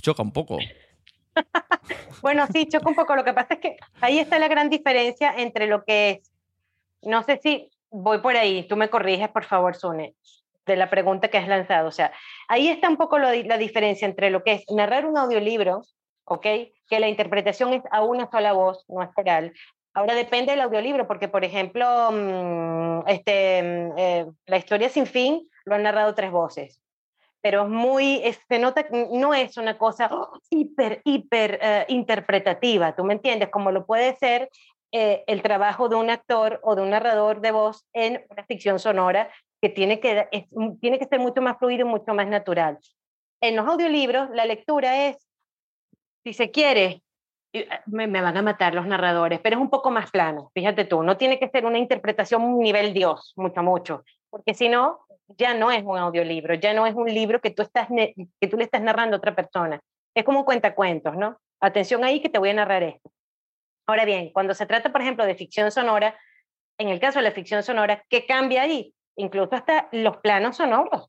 Choca 0.00 0.22
un 0.22 0.32
poco. 0.32 0.58
Bueno, 2.22 2.46
sí, 2.50 2.66
choca 2.66 2.88
un 2.88 2.94
poco. 2.94 3.16
Lo 3.16 3.24
que 3.24 3.34
pasa 3.34 3.54
es 3.54 3.60
que 3.60 3.76
ahí 4.00 4.18
está 4.18 4.38
la 4.38 4.48
gran 4.48 4.70
diferencia 4.70 5.34
entre 5.36 5.66
lo 5.66 5.84
que 5.84 6.10
es, 6.10 6.32
no 7.02 7.22
sé 7.22 7.38
si 7.42 7.68
voy 7.90 8.18
por 8.18 8.36
ahí, 8.36 8.66
tú 8.66 8.76
me 8.76 8.88
corriges, 8.88 9.28
por 9.28 9.44
favor, 9.44 9.76
Sune, 9.76 10.14
de 10.64 10.76
la 10.76 10.88
pregunta 10.88 11.28
que 11.28 11.36
has 11.36 11.48
lanzado. 11.48 11.88
O 11.88 11.92
sea, 11.92 12.12
ahí 12.48 12.68
está 12.68 12.88
un 12.88 12.96
poco 12.96 13.18
lo 13.18 13.30
la 13.30 13.58
diferencia 13.58 14.06
entre 14.06 14.30
lo 14.30 14.42
que 14.42 14.52
es 14.52 14.64
narrar 14.70 15.04
un 15.04 15.18
audiolibro 15.18 15.82
¿ok? 16.24 16.46
Que 16.88 17.00
la 17.00 17.08
interpretación 17.08 17.72
es 17.72 17.82
a 17.90 18.02
una 18.02 18.28
sola 18.30 18.52
voz, 18.52 18.84
no 18.88 19.02
es 19.02 19.10
coral. 19.14 19.52
Ahora 19.92 20.14
depende 20.14 20.52
del 20.52 20.60
audiolibro, 20.60 21.06
porque 21.06 21.28
por 21.28 21.44
ejemplo, 21.44 22.10
mm, 22.10 23.08
este, 23.08 23.62
mm, 23.62 23.98
eh, 23.98 24.26
La 24.46 24.56
historia 24.56 24.88
sin 24.88 25.06
fin 25.06 25.48
lo 25.64 25.74
han 25.74 25.82
narrado 25.84 26.14
tres 26.14 26.30
voces, 26.30 26.80
pero 27.44 27.64
es 27.64 27.68
muy, 27.68 28.22
se 28.48 28.58
nota, 28.58 28.86
no 28.90 29.34
es 29.34 29.58
una 29.58 29.76
cosa 29.76 30.08
hiper, 30.48 31.02
hiper 31.04 31.58
eh, 31.60 31.84
interpretativa, 31.88 32.96
¿tú 32.96 33.04
me 33.04 33.12
entiendes? 33.12 33.50
Como 33.50 33.70
lo 33.70 33.84
puede 33.84 34.16
ser 34.16 34.48
eh, 34.92 35.24
el 35.26 35.42
trabajo 35.42 35.90
de 35.90 35.96
un 35.96 36.08
actor 36.08 36.58
o 36.62 36.74
de 36.74 36.80
un 36.80 36.88
narrador 36.88 37.42
de 37.42 37.50
voz 37.50 37.84
en 37.92 38.24
una 38.30 38.44
ficción 38.44 38.78
sonora 38.78 39.30
que 39.60 39.68
tiene 39.68 40.00
que, 40.00 40.26
tiene 40.80 40.98
que 40.98 41.04
ser 41.04 41.20
mucho 41.20 41.42
más 41.42 41.58
fluido 41.58 41.86
mucho 41.86 42.14
más 42.14 42.26
natural. 42.28 42.78
En 43.42 43.56
los 43.56 43.68
audiolibros, 43.68 44.30
la 44.30 44.46
lectura 44.46 45.08
es, 45.08 45.28
si 46.24 46.32
se 46.32 46.50
quiere, 46.50 47.02
eh, 47.52 47.68
me, 47.84 48.06
me, 48.06 48.22
van 48.22 48.38
a 48.38 48.42
matar 48.42 48.74
los 48.74 48.86
narradores, 48.86 49.38
pero 49.40 49.56
es 49.56 49.62
un 49.62 49.68
poco 49.68 49.90
más 49.90 50.10
plano, 50.10 50.50
fíjate 50.54 50.86
tú, 50.86 51.02
no 51.02 51.18
tiene 51.18 51.38
que 51.38 51.50
ser 51.50 51.66
una 51.66 51.76
interpretación 51.76 52.58
nivel 52.58 52.94
Dios, 52.94 53.34
mucho, 53.36 53.62
mucho, 53.62 54.02
porque 54.34 54.52
si 54.52 54.68
no, 54.68 54.98
ya 55.38 55.54
no 55.54 55.70
es 55.70 55.84
un 55.84 55.96
audiolibro, 55.96 56.54
ya 56.54 56.74
no 56.74 56.88
es 56.88 56.96
un 56.96 57.06
libro 57.06 57.40
que 57.40 57.50
tú, 57.50 57.62
estás 57.62 57.86
que 57.86 58.48
tú 58.48 58.56
le 58.56 58.64
estás 58.64 58.82
narrando 58.82 59.14
a 59.14 59.18
otra 59.18 59.36
persona, 59.36 59.80
es 60.12 60.24
como 60.24 60.40
un 60.40 60.44
cuentacuentos, 60.44 61.16
¿no? 61.16 61.38
Atención 61.60 62.02
ahí 62.02 62.20
que 62.20 62.28
te 62.28 62.40
voy 62.40 62.50
a 62.50 62.54
narrar 62.54 62.82
esto. 62.82 63.12
Ahora 63.86 64.04
bien, 64.04 64.32
cuando 64.32 64.52
se 64.52 64.66
trata, 64.66 64.90
por 64.90 65.02
ejemplo, 65.02 65.24
de 65.24 65.36
ficción 65.36 65.70
sonora, 65.70 66.18
en 66.78 66.88
el 66.88 66.98
caso 66.98 67.20
de 67.20 67.26
la 67.26 67.30
ficción 67.30 67.62
sonora, 67.62 68.02
¿qué 68.08 68.26
cambia 68.26 68.62
ahí? 68.62 68.92
Incluso 69.14 69.54
hasta 69.54 69.88
los 69.92 70.16
planos 70.16 70.56
sonoros, 70.56 71.08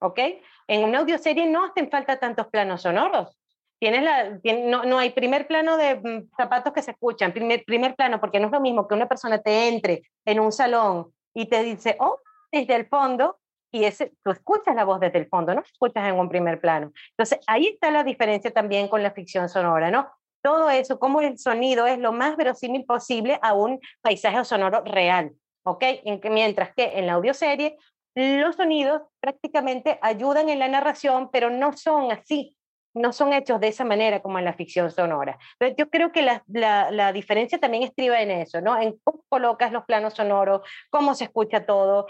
¿ok? 0.00 0.20
En 0.66 0.84
una 0.84 1.00
audioserie 1.00 1.44
no 1.44 1.66
hacen 1.66 1.90
falta 1.90 2.18
tantos 2.18 2.46
planos 2.46 2.80
sonoros. 2.80 3.38
Tienes 3.78 4.02
la, 4.02 4.38
no, 4.64 4.84
no, 4.84 4.98
hay 4.98 5.10
primer 5.10 5.46
plano 5.46 5.76
de 5.76 5.96
mm, 5.96 6.30
zapatos 6.38 6.72
que 6.72 6.80
se 6.80 6.92
escuchan, 6.92 7.34
primer, 7.34 7.64
primer 7.66 7.94
plano, 7.96 8.18
porque 8.18 8.40
no 8.40 8.46
es 8.46 8.52
lo 8.52 8.62
mismo 8.62 8.88
que 8.88 8.94
una 8.94 9.08
persona 9.08 9.42
te 9.42 9.68
entre 9.68 10.04
en 10.24 10.40
un 10.40 10.52
salón 10.52 11.12
y 11.34 11.50
te 11.50 11.62
dice, 11.64 11.96
oh, 12.00 12.18
desde 12.52 12.76
el 12.76 12.86
fondo, 12.86 13.38
y 13.72 13.84
ese, 13.84 14.12
tú 14.22 14.30
escuchas 14.30 14.76
la 14.76 14.84
voz 14.84 15.00
desde 15.00 15.18
el 15.18 15.28
fondo, 15.28 15.54
no 15.54 15.62
escuchas 15.62 16.06
en 16.06 16.18
un 16.18 16.28
primer 16.28 16.60
plano. 16.60 16.92
Entonces, 17.16 17.40
ahí 17.46 17.66
está 17.66 17.90
la 17.90 18.04
diferencia 18.04 18.52
también 18.52 18.88
con 18.88 19.02
la 19.02 19.12
ficción 19.12 19.48
sonora, 19.48 19.90
¿no? 19.90 20.10
todo 20.42 20.68
eso, 20.70 20.98
como 20.98 21.20
el 21.20 21.38
sonido 21.38 21.86
es 21.86 21.98
lo 21.98 22.12
más 22.12 22.36
verosímil 22.36 22.84
posible 22.84 23.38
a 23.42 23.54
un 23.54 23.80
paisaje 24.02 24.44
sonoro 24.44 24.82
real, 24.84 25.32
¿ok? 25.64 25.84
En 26.04 26.20
que, 26.20 26.30
mientras 26.30 26.74
que 26.74 26.98
en 26.98 27.06
la 27.06 27.14
audioserie 27.14 27.76
los 28.14 28.56
sonidos 28.56 29.02
prácticamente 29.20 29.98
ayudan 30.02 30.50
en 30.50 30.58
la 30.58 30.68
narración, 30.68 31.30
pero 31.30 31.48
no 31.48 31.72
son 31.72 32.12
así, 32.12 32.56
no 32.94 33.12
son 33.12 33.32
hechos 33.32 33.58
de 33.58 33.68
esa 33.68 33.84
manera 33.84 34.20
como 34.20 34.38
en 34.38 34.44
la 34.44 34.52
ficción 34.52 34.90
sonora. 34.90 35.38
Pero 35.58 35.74
yo 35.76 35.88
creo 35.88 36.12
que 36.12 36.20
la, 36.20 36.42
la, 36.46 36.90
la, 36.90 37.12
diferencia 37.12 37.58
también 37.58 37.84
estriba 37.84 38.20
en 38.20 38.30
eso, 38.30 38.60
¿no? 38.60 38.78
En 38.78 38.98
cómo 39.02 39.24
colocas 39.30 39.72
los 39.72 39.84
planos 39.84 40.12
sonoros, 40.12 40.60
cómo 40.90 41.14
se 41.14 41.24
escucha 41.24 41.64
todo, 41.64 42.06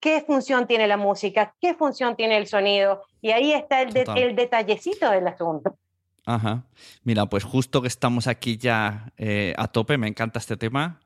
qué 0.00 0.22
función 0.26 0.66
tiene 0.66 0.86
la 0.86 0.96
música, 0.96 1.54
qué 1.60 1.74
función 1.74 2.16
tiene 2.16 2.36
el 2.36 2.46
sonido, 2.46 3.02
y 3.20 3.30
ahí 3.30 3.52
está 3.52 3.82
el, 3.82 3.92
de, 3.92 4.04
el 4.16 4.36
detallecito 4.36 5.10
del 5.10 5.26
asunto. 5.26 5.76
Ajá. 6.24 6.64
Mira, 7.04 7.26
pues 7.26 7.42
justo 7.42 7.80
que 7.80 7.88
estamos 7.88 8.26
aquí 8.26 8.58
ya 8.58 9.12
eh, 9.16 9.54
a 9.56 9.68
tope, 9.68 9.96
me 9.96 10.08
encanta 10.08 10.38
este 10.38 10.58
tema. 10.58 11.00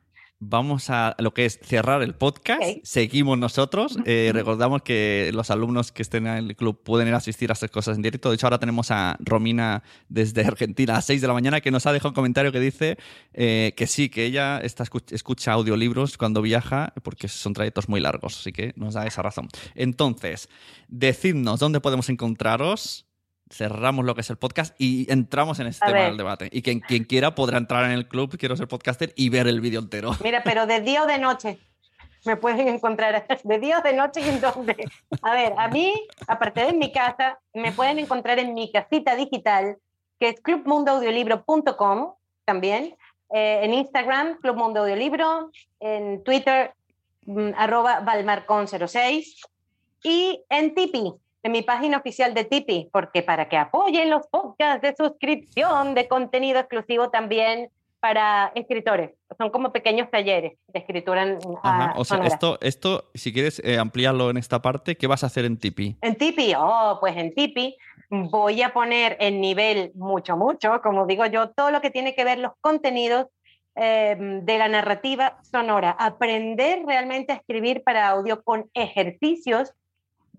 Vamos 0.45 0.91
a 0.91 1.15
lo 1.21 1.33
que 1.33 1.45
es 1.45 1.61
cerrar 1.63 2.03
el 2.03 2.17
podcast. 2.17 2.61
Seguimos 2.83 3.39
nosotros. 3.39 3.97
Eh, 4.05 4.33
recordamos 4.35 4.83
que 4.83 5.31
los 5.33 5.51
alumnos 5.51 5.93
que 5.93 6.03
estén 6.03 6.27
en 6.27 6.51
el 6.51 6.57
club 6.57 6.83
pueden 6.83 7.07
ir 7.07 7.15
a 7.15 7.19
asistir 7.19 7.51
a 7.51 7.53
hacer 7.53 7.71
cosas 7.71 7.97
en 7.97 8.03
directo. 8.03 8.29
De 8.29 8.35
hecho, 8.35 8.47
ahora 8.47 8.59
tenemos 8.59 8.91
a 8.91 9.17
Romina 9.21 9.85
desde 10.09 10.45
Argentina 10.45 10.95
a 10.95 10.97
las 10.97 11.07
6 11.07 11.21
de 11.21 11.29
la 11.29 11.33
mañana 11.33 11.61
que 11.61 11.71
nos 11.71 11.87
ha 11.87 11.93
dejado 11.93 12.09
un 12.11 12.15
comentario 12.15 12.51
que 12.51 12.59
dice 12.59 12.99
eh, 13.33 13.73
que 13.77 13.87
sí, 13.87 14.09
que 14.09 14.25
ella 14.25 14.59
está, 14.59 14.85
escucha 15.11 15.53
audiolibros 15.53 16.19
cuando 16.19 16.43
viaja 16.43 16.93
porque 17.05 17.29
son 17.29 17.53
trayectos 17.53 17.89
muy 17.89 18.01
largos. 18.01 18.41
Así 18.41 18.53
que 18.53 18.73
nos 18.75 18.95
da 18.95 19.07
esa 19.07 19.23
razón. 19.23 19.49
Entonces, 19.77 20.49
decidnos 20.89 21.61
dónde 21.61 21.81
podemos 21.81 22.09
encontraros 22.09 23.07
cerramos 23.53 24.05
lo 24.05 24.15
que 24.15 24.23
es 24.23 24.31
el 24.31 24.37
podcast 24.37 24.75
y 24.79 25.11
entramos 25.13 25.61
en 25.61 25.67
este 25.67 25.87
tema 25.87 26.01
del 26.01 26.17
debate. 26.17 26.49
Y 26.51 26.63
quien, 26.63 26.81
quien 26.81 27.05
quiera 27.05 27.35
podrá 27.35 27.59
entrar 27.59 27.85
en 27.85 27.93
el 27.93 28.09
club, 28.09 28.37
quiero 28.39 28.57
ser 28.57 28.69
podcaster, 28.69 29.13
y 29.17 29.29
ver 29.29 29.47
el 29.47 29.61
vídeo 29.61 29.81
entero. 29.81 30.13
Mira, 30.25 30.43
pero 30.43 30.67
de 30.67 30.81
día 30.81 31.05
o 31.05 31.07
de 31.07 31.19
noche 31.19 31.59
me 32.25 32.37
pueden 32.37 32.69
encontrar 32.69 33.27
de 33.45 33.59
día 33.59 33.79
o 33.79 33.83
de 33.83 33.93
noche 33.93 34.21
y 34.21 34.29
en 34.29 34.41
dónde. 34.41 34.77
A 35.23 35.35
ver, 35.35 35.55
a 35.57 35.69
mí, 35.69 35.93
aparte 36.27 36.65
de 36.65 36.73
mi 36.73 36.93
casa, 36.93 37.39
me 37.53 37.73
pueden 37.73 37.99
encontrar 37.99 38.39
en 38.39 38.55
mi 38.55 38.71
casita 38.73 39.15
digital, 39.15 39.77
que 40.19 40.31
es 40.31 40.41
clubmundoaudiolibro.com 40.41 42.15
también, 42.45 42.97
eh, 43.35 43.61
en 43.63 43.75
Instagram, 43.75 44.39
Club 44.41 44.57
Mundo 44.57 44.81
Audiolibro, 44.81 45.51
en 45.81 46.23
Twitter, 46.23 46.75
mm, 47.27 47.51
arroba 47.57 48.05
valmarcon06, 48.05 49.41
y 50.05 50.45
en 50.49 50.75
Tipeee, 50.75 51.13
en 51.43 51.53
mi 51.53 51.63
página 51.63 51.99
oficial 51.99 52.35
de 52.35 52.45
Tipeee, 52.45 52.89
porque 52.93 53.23
para 53.23 53.49
que 53.49 53.57
apoyen 53.57 54.11
los 54.11 54.27
podcasts 54.29 54.83
de 54.83 54.95
suscripción, 54.97 55.95
de 55.95 56.09
contenido 56.09 56.61
exclusivo 56.61 57.11
también 57.11 57.71
para 58.03 58.51
escritores. 58.57 59.13
Son 59.39 59.51
como 59.51 59.73
pequeños 59.73 60.11
talleres 60.11 60.59
de 60.67 60.79
escritura. 60.81 61.23
En, 61.23 61.39
Ajá, 61.63 61.95
o 61.97 62.05
sea, 62.05 62.19
esto, 62.25 62.59
esto, 62.61 63.11
si 63.15 63.33
quieres 63.33 63.61
eh, 63.65 63.79
ampliarlo 63.79 64.29
en 64.31 64.39
esta 64.39 64.61
parte, 64.61 64.97
¿qué 64.97 65.07
vas 65.07 65.23
a 65.23 65.27
hacer 65.27 65.45
en 65.45 65.57
Tipeee? 65.57 65.97
En 66.01 66.17
Tipeee, 66.17 66.57
oh, 66.59 66.99
pues 67.01 67.17
en 67.17 67.33
Tipeee 67.33 67.77
voy 68.11 68.61
a 68.63 68.73
poner 68.73 69.17
en 69.21 69.41
nivel 69.41 69.93
mucho, 69.95 70.37
mucho, 70.37 70.81
como 70.83 71.07
digo 71.07 71.27
yo, 71.27 71.51
todo 71.51 71.71
lo 71.71 71.81
que 71.81 71.91
tiene 71.91 72.15
que 72.15 72.25
ver 72.25 72.39
los 72.39 72.53
contenidos 72.61 73.27
eh, 73.77 74.17
de 74.19 74.59
la 74.59 74.69
narrativa 74.69 75.39
sonora. 75.51 75.97
Aprender 75.99 76.83
realmente 76.85 77.33
a 77.33 77.37
escribir 77.37 77.85
para 77.85 78.09
audio 78.09 78.43
con 78.43 78.69
ejercicios 78.75 79.73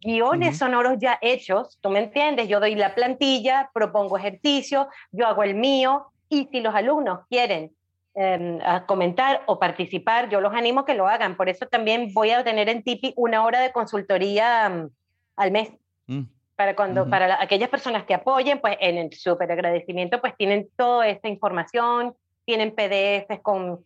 guiones 0.04 0.58
sonoros 0.58 0.98
ya 1.00 1.18
hechos, 1.22 1.78
¿tú 1.82 1.90
me 1.90 2.00
entiendes? 2.00 2.48
Yo 2.48 2.60
doy 2.60 2.76
la 2.76 2.94
plantilla, 2.96 3.70
propongo 3.74 4.18
ejercicio, 4.18 4.88
yo 5.12 5.28
hago 5.28 5.44
el 5.44 5.56
mío 5.56 6.08
y 6.30 6.48
si 6.52 6.62
los 6.62 6.76
alumnos 6.76 7.22
quieren 7.30 7.72
em, 8.16 8.60
comentar 8.86 9.42
o 9.46 9.60
participar, 9.60 10.30
yo 10.30 10.42
los 10.42 10.54
animo 10.54 10.82
a 10.82 10.86
que 10.86 10.94
lo 10.94 11.08
hagan. 11.08 11.38
Por 11.38 11.50
eso 11.50 11.68
también 11.68 12.14
voy 12.14 12.32
a 12.32 12.44
tener 12.44 12.70
en 12.70 12.84
Tipi 12.84 13.14
una 13.16 13.44
hora 13.44 13.60
de 13.60 13.72
consultoría 13.72 14.70
mm, 14.70 14.90
al 15.38 15.52
mes. 15.52 15.72
Mm. 16.08 16.24
Para, 16.56 16.76
cuando, 16.76 17.10
para 17.10 17.42
aquellas 17.42 17.70
personas 17.70 18.04
que 18.04 18.14
apoyen, 18.14 18.62
pues 18.62 18.78
en 18.80 18.98
el 18.98 19.12
súper 19.14 19.52
agradecimiento, 19.52 20.22
pues 20.22 20.38
tienen 20.38 20.70
toda 20.78 21.08
esta 21.08 21.28
información, 21.28 22.14
tienen 22.46 22.76
PDFs 22.76 23.42
con 23.42 23.84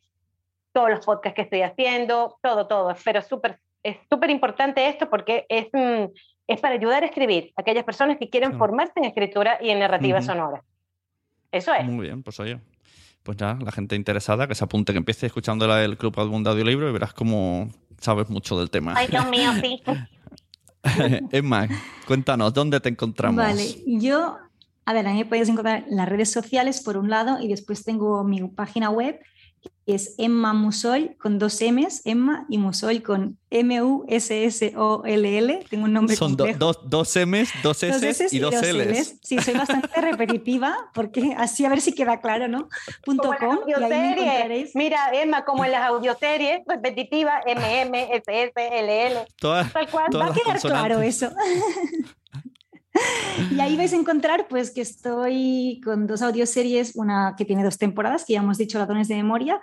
todos 0.73 0.89
los 0.89 1.06
podcasts 1.06 1.36
que 1.36 1.43
estoy 1.43 1.62
haciendo, 1.62 2.38
todo, 2.41 2.67
todo, 2.67 2.93
pero 3.06 3.21
súper 3.21 3.60
es 3.88 3.97
súper 4.10 4.30
importante 4.30 4.88
esto 4.88 5.10
porque 5.10 5.45
es, 5.47 5.67
mm, 5.71 6.12
es 6.47 6.60
para 6.60 6.76
ayudar 6.76 7.04
a 7.04 7.06
escribir 7.06 7.54
a 7.56 7.62
aquellas 7.62 7.86
personas 7.86 8.17
que 8.17 8.30
quieren 8.30 8.58
formarse 8.58 8.93
en 8.97 9.06
escritura 9.06 9.58
y 9.62 9.69
en 9.69 9.80
narrativa 9.80 10.21
sonora. 10.21 10.63
Eso 11.52 11.73
es. 11.73 11.86
Muy 11.86 12.08
bien, 12.08 12.21
pues 12.23 12.39
oye. 12.39 12.60
Pues 13.23 13.38
ya, 13.38 13.58
la 13.62 13.71
gente 13.71 13.95
interesada 13.95 14.47
que 14.47 14.56
se 14.56 14.63
apunte, 14.63 14.93
que 14.93 15.00
empiece 15.00 15.26
escuchando 15.26 15.65
el 15.78 15.97
Club 15.97 16.17
Mundo 16.30 16.50
Audiolibro 16.50 16.89
y 16.89 16.93
verás 16.93 17.13
cómo 17.13 17.69
sabes 18.00 18.30
mucho 18.30 18.58
del 18.58 18.69
tema. 18.69 18.93
Ay, 18.95 19.08
Dios 19.08 19.28
mío, 19.30 19.52
sí. 19.62 19.82
Emma, 21.32 21.67
cuéntanos, 22.06 22.54
¿dónde 22.54 22.80
te 22.80 22.89
encontramos? 22.89 23.38
Vale, 23.38 23.65
yo, 23.86 24.38
a 24.86 24.93
ver, 24.93 25.08
a 25.08 25.12
mí 25.12 25.19
me 25.19 25.26
puedes 25.26 25.50
encontrar 25.50 25.86
en 25.89 25.97
las 25.97 26.08
redes 26.08 26.32
sociales 26.32 26.82
por 26.82 26.95
un 26.95 27.10
lado 27.10 27.41
y 27.41 27.50
después 27.50 27.84
tengo 27.84 28.23
mi 28.23 28.41
página 28.47 28.89
web 28.89 29.19
es 29.88 30.13
Emma 30.17 30.54
Musol 30.54 31.15
con 31.17 31.39
dos 31.39 31.62
M's, 31.62 32.02
Emma 32.06 32.45
y 32.50 32.58
Musol 32.58 33.02
con 33.02 33.39
M-U-S-S-O-L-L. 33.50 34.06
Tengo 35.69 35.86
un 35.86 35.93
nombre 35.93 36.17
Son 36.17 36.36
dos 36.36 36.56
M's, 37.15 37.50
dos 37.63 37.84
S, 37.84 38.28
y 38.32 38.39
dos, 38.39 38.54
L's. 38.54 39.15
Sí, 39.23 39.39
soy 39.39 39.54
bastante 39.54 40.02
repetitiva 40.02 40.76
porque 40.93 41.34
así 41.38 41.63
a 41.63 41.69
ver 41.69 41.80
si 41.80 41.93
queda 41.93 42.19
claro, 42.19 42.50
¿no? 42.50 42.67
Punto 43.06 43.34
com, 43.39 43.60
Mira, 44.76 45.12
Emma, 45.13 45.45
como 45.45 45.63
en 45.63 45.71
las 45.71 45.88
audioseries, 45.88 46.63
repetitiva, 46.67 47.41
M, 47.45 47.82
M, 47.82 48.10
S, 48.12 48.23
S, 48.28 48.52
L, 48.56 49.08
L. 49.08 49.26
Todas, 49.39 49.73
Va 49.73 50.28
a 50.28 50.34
quedar 50.34 50.60
claro 50.60 51.02
eso. 51.02 51.32
y 53.51 53.60
ahí 53.60 53.75
vais 53.75 53.93
a 53.93 53.97
encontrar 53.97 54.47
pues 54.47 54.71
que 54.71 54.81
estoy 54.81 55.81
con 55.83 56.07
dos 56.07 56.21
audioseries, 56.21 56.95
una 56.95 57.36
que 57.38 57.45
tiene 57.45 57.63
dos 57.63 57.77
temporadas, 57.77 58.25
que 58.25 58.33
ya 58.33 58.39
hemos 58.39 58.57
dicho, 58.57 58.79
Ladrones 58.79 59.07
de 59.07 59.15
Memoria, 59.15 59.60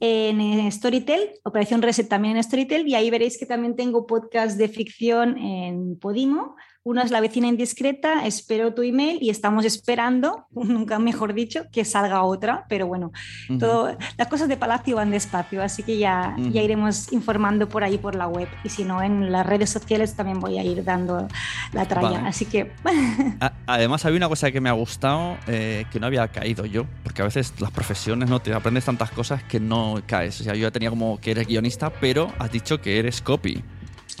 en 0.00 0.70
Storytel, 0.70 1.30
Operación 1.42 1.82
Reset 1.82 2.08
también 2.08 2.36
en 2.36 2.42
Storytel, 2.42 2.86
y 2.86 2.94
ahí 2.94 3.10
veréis 3.10 3.38
que 3.38 3.46
también 3.46 3.76
tengo 3.76 4.06
podcast 4.06 4.58
de 4.58 4.68
ficción 4.68 5.38
en 5.38 5.98
Podimo, 5.98 6.56
Una 6.86 7.02
es 7.02 7.10
la 7.10 7.20
vecina 7.20 7.48
indiscreta, 7.48 8.26
espero 8.26 8.72
tu 8.72 8.82
email 8.82 9.18
y 9.20 9.30
estamos 9.30 9.64
esperando, 9.64 10.46
nunca 10.54 11.00
mejor 11.00 11.34
dicho, 11.34 11.64
que 11.72 11.84
salga 11.84 12.22
otra, 12.22 12.64
pero 12.68 12.86
bueno, 12.86 13.10
todo, 13.58 13.98
las 14.16 14.28
cosas 14.28 14.46
de 14.46 14.56
Palacio 14.56 14.94
van 14.94 15.10
despacio, 15.10 15.64
así 15.64 15.82
que 15.82 15.98
ya, 15.98 16.36
ya 16.38 16.62
iremos 16.62 17.12
informando 17.12 17.68
por 17.68 17.82
ahí 17.82 17.98
por 17.98 18.14
la 18.14 18.28
web 18.28 18.46
y 18.62 18.68
si 18.68 18.84
no 18.84 19.02
en 19.02 19.32
las 19.32 19.44
redes 19.44 19.68
sociales 19.68 20.14
también 20.14 20.38
voy 20.38 20.60
a 20.60 20.62
ir 20.62 20.84
dando 20.84 21.26
la 21.72 21.86
tralla, 21.86 22.24
así 22.24 22.44
que... 22.44 22.70
Además 23.66 24.04
había 24.04 24.18
una 24.18 24.28
cosa 24.28 24.52
que 24.52 24.60
me 24.60 24.68
ha 24.68 24.74
gustado 24.74 25.38
eh, 25.48 25.86
que 25.90 25.98
no 25.98 26.06
había 26.06 26.28
caído 26.28 26.66
yo, 26.66 26.86
porque 27.02 27.20
a 27.20 27.24
veces 27.24 27.52
las 27.58 27.72
profesiones 27.72 28.30
no 28.30 28.38
te 28.38 28.54
aprendes 28.54 28.84
tantas 28.84 29.10
cosas 29.10 29.42
que 29.42 29.58
no 29.58 30.00
caes, 30.06 30.40
o 30.40 30.44
sea, 30.44 30.54
yo 30.54 30.60
ya 30.60 30.70
tenía 30.70 30.90
como 30.90 31.20
que 31.20 31.32
eres 31.32 31.48
guionista, 31.48 31.90
pero 31.90 32.32
has 32.38 32.52
dicho 32.52 32.80
que 32.80 33.00
eres 33.00 33.20
copy. 33.20 33.64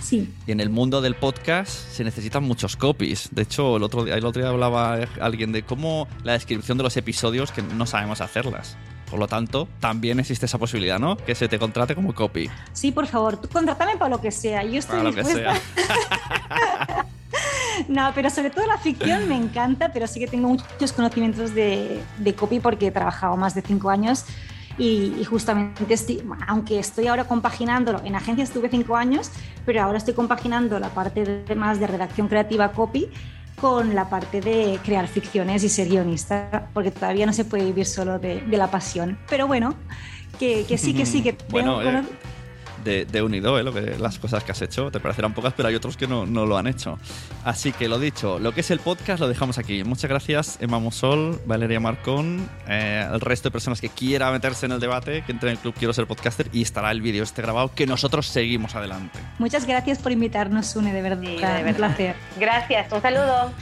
Sí. 0.02 0.32
Y 0.46 0.52
en 0.52 0.60
el 0.60 0.70
mundo 0.70 1.00
del 1.00 1.14
podcast 1.14 1.70
se 1.70 2.04
necesitan 2.04 2.44
muchos 2.44 2.76
copies. 2.76 3.28
De 3.32 3.42
hecho, 3.42 3.76
el 3.76 3.82
otro 3.82 4.04
día, 4.04 4.14
el 4.14 4.24
otro 4.24 4.42
día 4.42 4.50
hablaba 4.50 4.98
alguien 5.20 5.52
de 5.52 5.62
cómo 5.62 6.06
la 6.22 6.32
descripción 6.32 6.78
de 6.78 6.84
los 6.84 6.96
episodios 6.96 7.52
que 7.52 7.62
no 7.62 7.86
sabemos 7.86 8.20
hacerlas. 8.20 8.76
Por 9.10 9.20
lo 9.20 9.28
tanto, 9.28 9.68
también 9.78 10.18
existe 10.18 10.46
esa 10.46 10.58
posibilidad, 10.58 10.98
¿no? 10.98 11.16
Que 11.16 11.34
se 11.34 11.48
te 11.48 11.58
contrate 11.58 11.94
como 11.94 12.14
copy. 12.14 12.50
Sí, 12.72 12.90
por 12.90 13.06
favor, 13.06 13.40
tú 13.40 13.48
contrátame 13.48 13.96
para 13.96 14.10
lo 14.10 14.20
que 14.20 14.32
sea. 14.32 14.64
Yo 14.64 14.78
estoy 14.78 14.98
para 14.98 15.10
lo 15.10 15.14
que 15.14 15.24
sea. 15.24 15.54
no, 17.88 18.10
pero 18.14 18.30
sobre 18.30 18.50
todo 18.50 18.66
la 18.66 18.78
ficción 18.78 19.28
me 19.28 19.36
encanta, 19.36 19.92
pero 19.92 20.08
sí 20.08 20.18
que 20.18 20.26
tengo 20.26 20.48
muchos 20.48 20.92
conocimientos 20.92 21.54
de, 21.54 22.02
de 22.18 22.34
copy 22.34 22.58
porque 22.58 22.88
he 22.88 22.90
trabajado 22.90 23.36
más 23.36 23.54
de 23.54 23.62
cinco 23.62 23.90
años 23.90 24.24
y, 24.78 25.24
justamente, 25.24 25.92
estoy, 25.92 26.22
aunque 26.46 26.78
estoy 26.78 27.06
ahora 27.06 27.24
compaginándolo, 27.24 28.02
en 28.04 28.14
agencia 28.14 28.44
estuve 28.44 28.68
cinco 28.68 28.96
años, 28.96 29.30
pero 29.64 29.82
ahora 29.82 29.98
estoy 29.98 30.14
compaginando 30.14 30.78
la 30.78 30.90
parte 30.90 31.24
de, 31.24 31.54
más 31.54 31.80
de 31.80 31.86
redacción 31.86 32.28
creativa 32.28 32.72
copy 32.72 33.08
con 33.60 33.94
la 33.94 34.10
parte 34.10 34.42
de 34.42 34.78
crear 34.84 35.08
ficciones 35.08 35.64
y 35.64 35.70
ser 35.70 35.88
guionista, 35.88 36.68
porque 36.74 36.90
todavía 36.90 37.24
no 37.24 37.32
se 37.32 37.46
puede 37.46 37.64
vivir 37.64 37.86
solo 37.86 38.18
de, 38.18 38.42
la 38.48 38.70
pasión. 38.70 39.18
Pero 39.30 39.46
bueno, 39.46 39.74
que, 40.38 40.64
que 40.66 40.76
sí, 40.76 40.92
que 40.92 41.06
sí, 41.06 41.22
que 41.22 41.36
bueno, 41.48 41.80
eh, 41.80 42.02
de, 42.86 43.22
unido, 43.22 43.58
¿eh? 43.58 43.62
lo 43.62 43.72
que, 43.72 43.98
las 43.98 44.18
cosas 44.18 44.44
que 44.44 44.52
has 44.52 44.62
hecho. 44.62 44.90
Te 44.90 45.00
parecerán 45.00 45.34
pocas, 45.34 45.52
pero 45.54 45.68
hay 45.68 45.74
otros 45.74 45.96
que 45.96 46.06
no, 46.06 46.24
lo 46.24 46.56
han 46.56 46.66
hecho. 46.66 46.98
Así 47.44 47.72
que 47.72 47.88
lo 47.88 47.98
dicho, 47.98 48.38
lo 48.38 48.52
que 48.52 48.60
es 48.60 48.70
el 48.70 48.78
podcast 48.78 49.20
lo 49.20 49.28
dejamos 49.28 49.58
aquí. 49.58 49.84
Muchas 49.84 50.08
gracias, 50.08 50.58
Emma 50.60 50.78
Musol, 50.78 51.40
Valeria 51.46 51.80
Marcón, 51.80 52.48
eh, 52.68 53.06
el 53.12 53.20
resto 53.20 53.48
de 53.48 53.52
personas 53.52 53.80
que 53.80 53.88
quiera 53.88 54.30
meterse 54.30 54.66
en 54.66 54.72
el 54.72 54.80
debate, 54.80 55.22
que 55.24 55.32
entre 55.32 55.50
en 55.50 55.56
el 55.56 55.58
club 55.60 55.74
Quiero 55.76 55.92
ser 55.92 56.06
podcaster 56.06 56.48
y 56.52 56.62
estará 56.62 56.90
el 56.90 57.02
vídeo 57.02 57.22
este 57.22 57.42
grabado 57.42 57.70
que 57.74 57.86
nosotros 57.86 58.26
seguimos 58.26 58.74
adelante. 58.74 59.18
Muchas 59.38 59.66
gracias 59.66 59.98
por 59.98 60.12
invitarnos, 60.12 60.74
Une, 60.76 60.92
de 60.92 61.02
verdad. 61.02 61.20
de 61.20 61.36
verdad. 61.36 61.66
Un 61.66 61.74
placer. 61.74 62.16
Gracias, 62.38 62.92
un 62.92 63.02
saludo. 63.02 63.52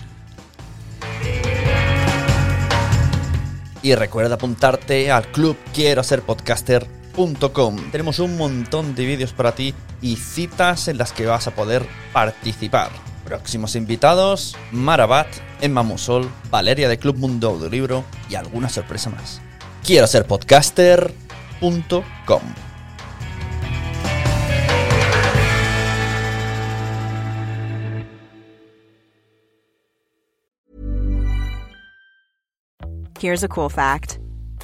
Y 3.83 3.95
recuerda 3.95 4.37
apuntarte 4.37 5.11
al 5.11 5.27
club 5.27 5.59
Quiero 5.75 6.03
ser 6.03 6.23
podcaster 6.23 7.04
tenemos 7.93 8.19
un 8.19 8.37
montón 8.37 8.95
de 8.95 9.07
vídeos 9.07 9.33
para 9.33 9.55
ti 9.55 9.75
y 10.03 10.17
citas 10.17 10.89
en 10.89 10.99
las 10.99 11.13
que 11.13 11.27
vas 11.27 11.47
a 11.47 11.55
poder 11.55 11.87
participar. 12.13 12.91
Próximos 13.25 13.77
invitados, 13.77 14.57
Marabat, 14.73 15.29
Emma 15.61 15.83
Musol, 15.83 16.29
Valeria 16.51 16.89
de 16.89 16.99
Club 16.99 17.17
Mundo 17.17 17.59
Libro 17.71 18.05
y 18.29 18.35
alguna 18.35 18.69
sorpresa 18.69 19.11
más. 19.11 19.41
Quiero 19.85 20.07
ser 20.07 20.27
podcaster.com. 20.27 22.43
Here's 33.21 33.43
a 33.43 33.49
cool 33.49 33.71
fact. 33.71 34.19